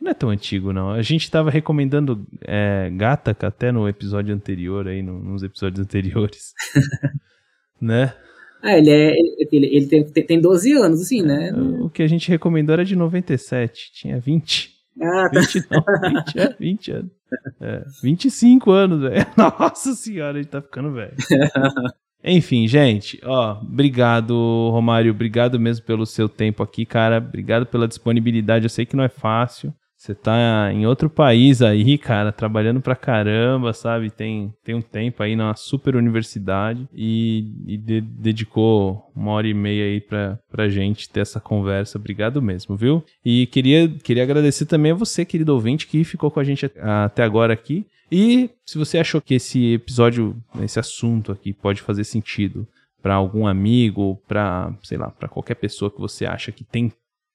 [0.00, 0.90] Não é tão antigo, não.
[0.90, 6.52] A gente tava recomendando é, Gataca até no episódio anterior, aí, no, nos episódios anteriores.
[7.80, 8.14] né?
[8.62, 9.14] Ah, ele, é,
[9.50, 11.52] ele, ele tem, tem 12 anos, assim, né?
[11.80, 14.73] O que a gente recomendou era de 97, tinha 20.
[15.00, 15.40] Ah, tá.
[15.40, 15.84] 20 não,
[16.14, 17.12] 20, é, 20 anos.
[17.60, 19.26] É, 25 anos, velho.
[19.36, 21.14] Nossa senhora, a gente tá ficando velho.
[22.26, 24.34] Enfim, gente, ó, obrigado,
[24.70, 27.18] Romário, obrigado mesmo pelo seu tempo aqui, cara.
[27.18, 28.64] Obrigado pela disponibilidade.
[28.64, 29.74] Eu sei que não é fácil.
[30.04, 34.10] Você tá em outro país aí, cara, trabalhando pra caramba, sabe?
[34.10, 39.54] Tem, tem um tempo aí na super universidade e, e de, dedicou uma hora e
[39.54, 41.96] meia aí pra, pra gente ter essa conversa.
[41.96, 43.02] Obrigado mesmo, viu?
[43.24, 47.22] E queria, queria agradecer também a você, querido ouvinte, que ficou com a gente até
[47.22, 47.86] agora aqui.
[48.12, 52.68] E se você achou que esse episódio, esse assunto aqui pode fazer sentido
[53.00, 56.92] para algum amigo, para, sei lá, para qualquer pessoa que você acha que tem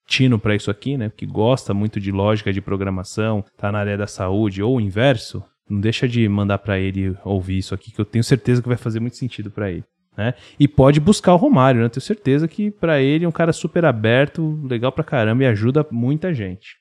[0.10, 1.12] tino para isso aqui, né?
[1.16, 5.43] Que gosta muito de lógica de programação, tá na área da saúde ou o inverso,
[5.70, 8.78] não deixa de mandar para ele ouvir isso aqui que eu tenho certeza que vai
[8.78, 9.84] fazer muito sentido para ele.
[10.18, 10.34] Né?
[10.60, 11.88] E pode buscar o Romário, né?
[11.88, 15.86] Tenho certeza que para ele é um cara super aberto, legal pra caramba e ajuda
[15.91, 16.78] muita gente.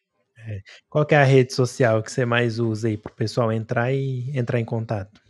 [0.49, 0.61] É.
[0.89, 4.59] Qual é a rede social que você mais usa aí pro pessoal entrar e entrar
[4.59, 5.21] em contato?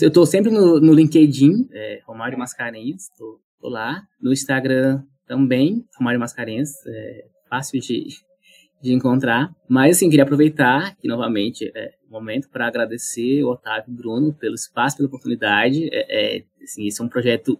[0.00, 4.02] Eu tô sempre no, no LinkedIn, é, Romário Mascarenhas, tô, tô lá.
[4.18, 8.08] No Instagram também, Romário Mascarenhas, é fácil de,
[8.82, 9.54] de encontrar.
[9.68, 14.32] Mas, assim, queria aproveitar aqui novamente é, o momento para agradecer o Otávio e Bruno
[14.32, 15.88] pelo espaço, pela oportunidade.
[15.92, 17.58] É, é, assim, esse é um projeto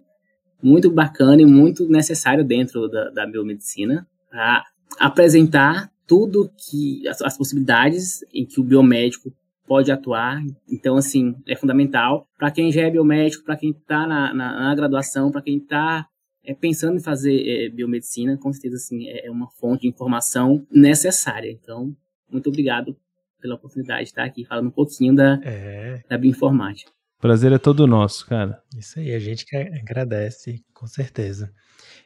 [0.61, 4.63] muito bacana e muito necessário dentro da, da biomedicina para
[4.99, 9.31] apresentar tudo que as, as, possibilidades em que o biomédico
[9.67, 10.41] pode atuar.
[10.69, 14.75] Então, assim, é fundamental para quem já é biomédico, para quem está na, na, na,
[14.75, 16.07] graduação, para quem está
[16.45, 20.65] é, pensando em fazer é, biomedicina, com certeza assim, é, é uma fonte de informação
[20.71, 21.51] necessária.
[21.51, 21.95] Então,
[22.29, 22.95] muito obrigado
[23.41, 26.01] pela oportunidade de estar aqui falando um pouquinho da, é.
[26.09, 26.91] da bioinformática.
[27.19, 28.61] Prazer é todo nosso, cara.
[28.77, 31.51] Isso aí, a gente que agradece, com certeza.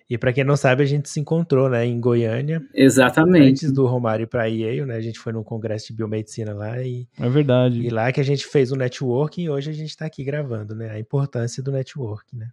[0.10, 2.62] E para quem não sabe, a gente se encontrou, né, em Goiânia.
[2.74, 3.50] Exatamente.
[3.50, 4.96] Antes do Romário para Yale, né?
[4.96, 7.80] A gente foi no congresso de biomedicina lá e É verdade.
[7.80, 10.74] E lá que a gente fez o networking e hoje a gente está aqui gravando,
[10.74, 10.90] né?
[10.90, 12.50] A importância do networking, né?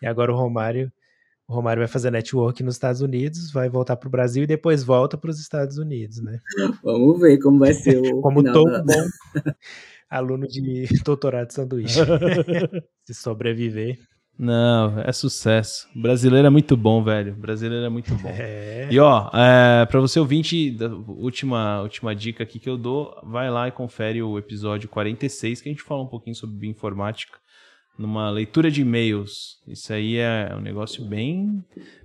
[0.00, 0.90] E agora o Romário
[1.48, 4.82] o Romário vai fazer network nos Estados Unidos, vai voltar para o Brasil e depois
[4.82, 6.40] volta para os Estados Unidos, né?
[6.82, 8.20] Vamos ver como vai ser o.
[8.20, 9.08] como todo bom
[10.10, 12.00] aluno de doutorado de sanduíche.
[13.04, 13.98] Se sobreviver.
[14.38, 15.88] Não, é sucesso.
[15.96, 17.34] O brasileiro é muito bom, velho.
[17.34, 18.28] Brasileiro é muito bom.
[18.28, 18.86] É.
[18.90, 20.76] E ó, é, para você ouvinte,
[21.08, 25.68] última, última dica aqui que eu dou, vai lá e confere o episódio 46, que
[25.70, 27.38] a gente fala um pouquinho sobre bioinformática
[27.98, 29.60] numa leitura de e-mails.
[29.66, 31.64] Isso aí é um negócio bem,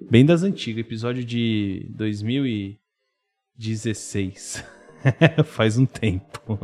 [0.10, 4.66] bem das antigas, episódio de 2016.
[5.46, 6.60] Faz um tempo.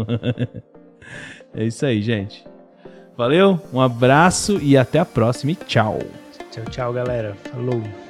[1.53, 2.43] é isso aí, gente.
[3.17, 5.99] Valeu, um abraço e até a próxima e tchau.
[6.51, 7.36] Tchau, tchau, galera.
[7.51, 8.07] Falou.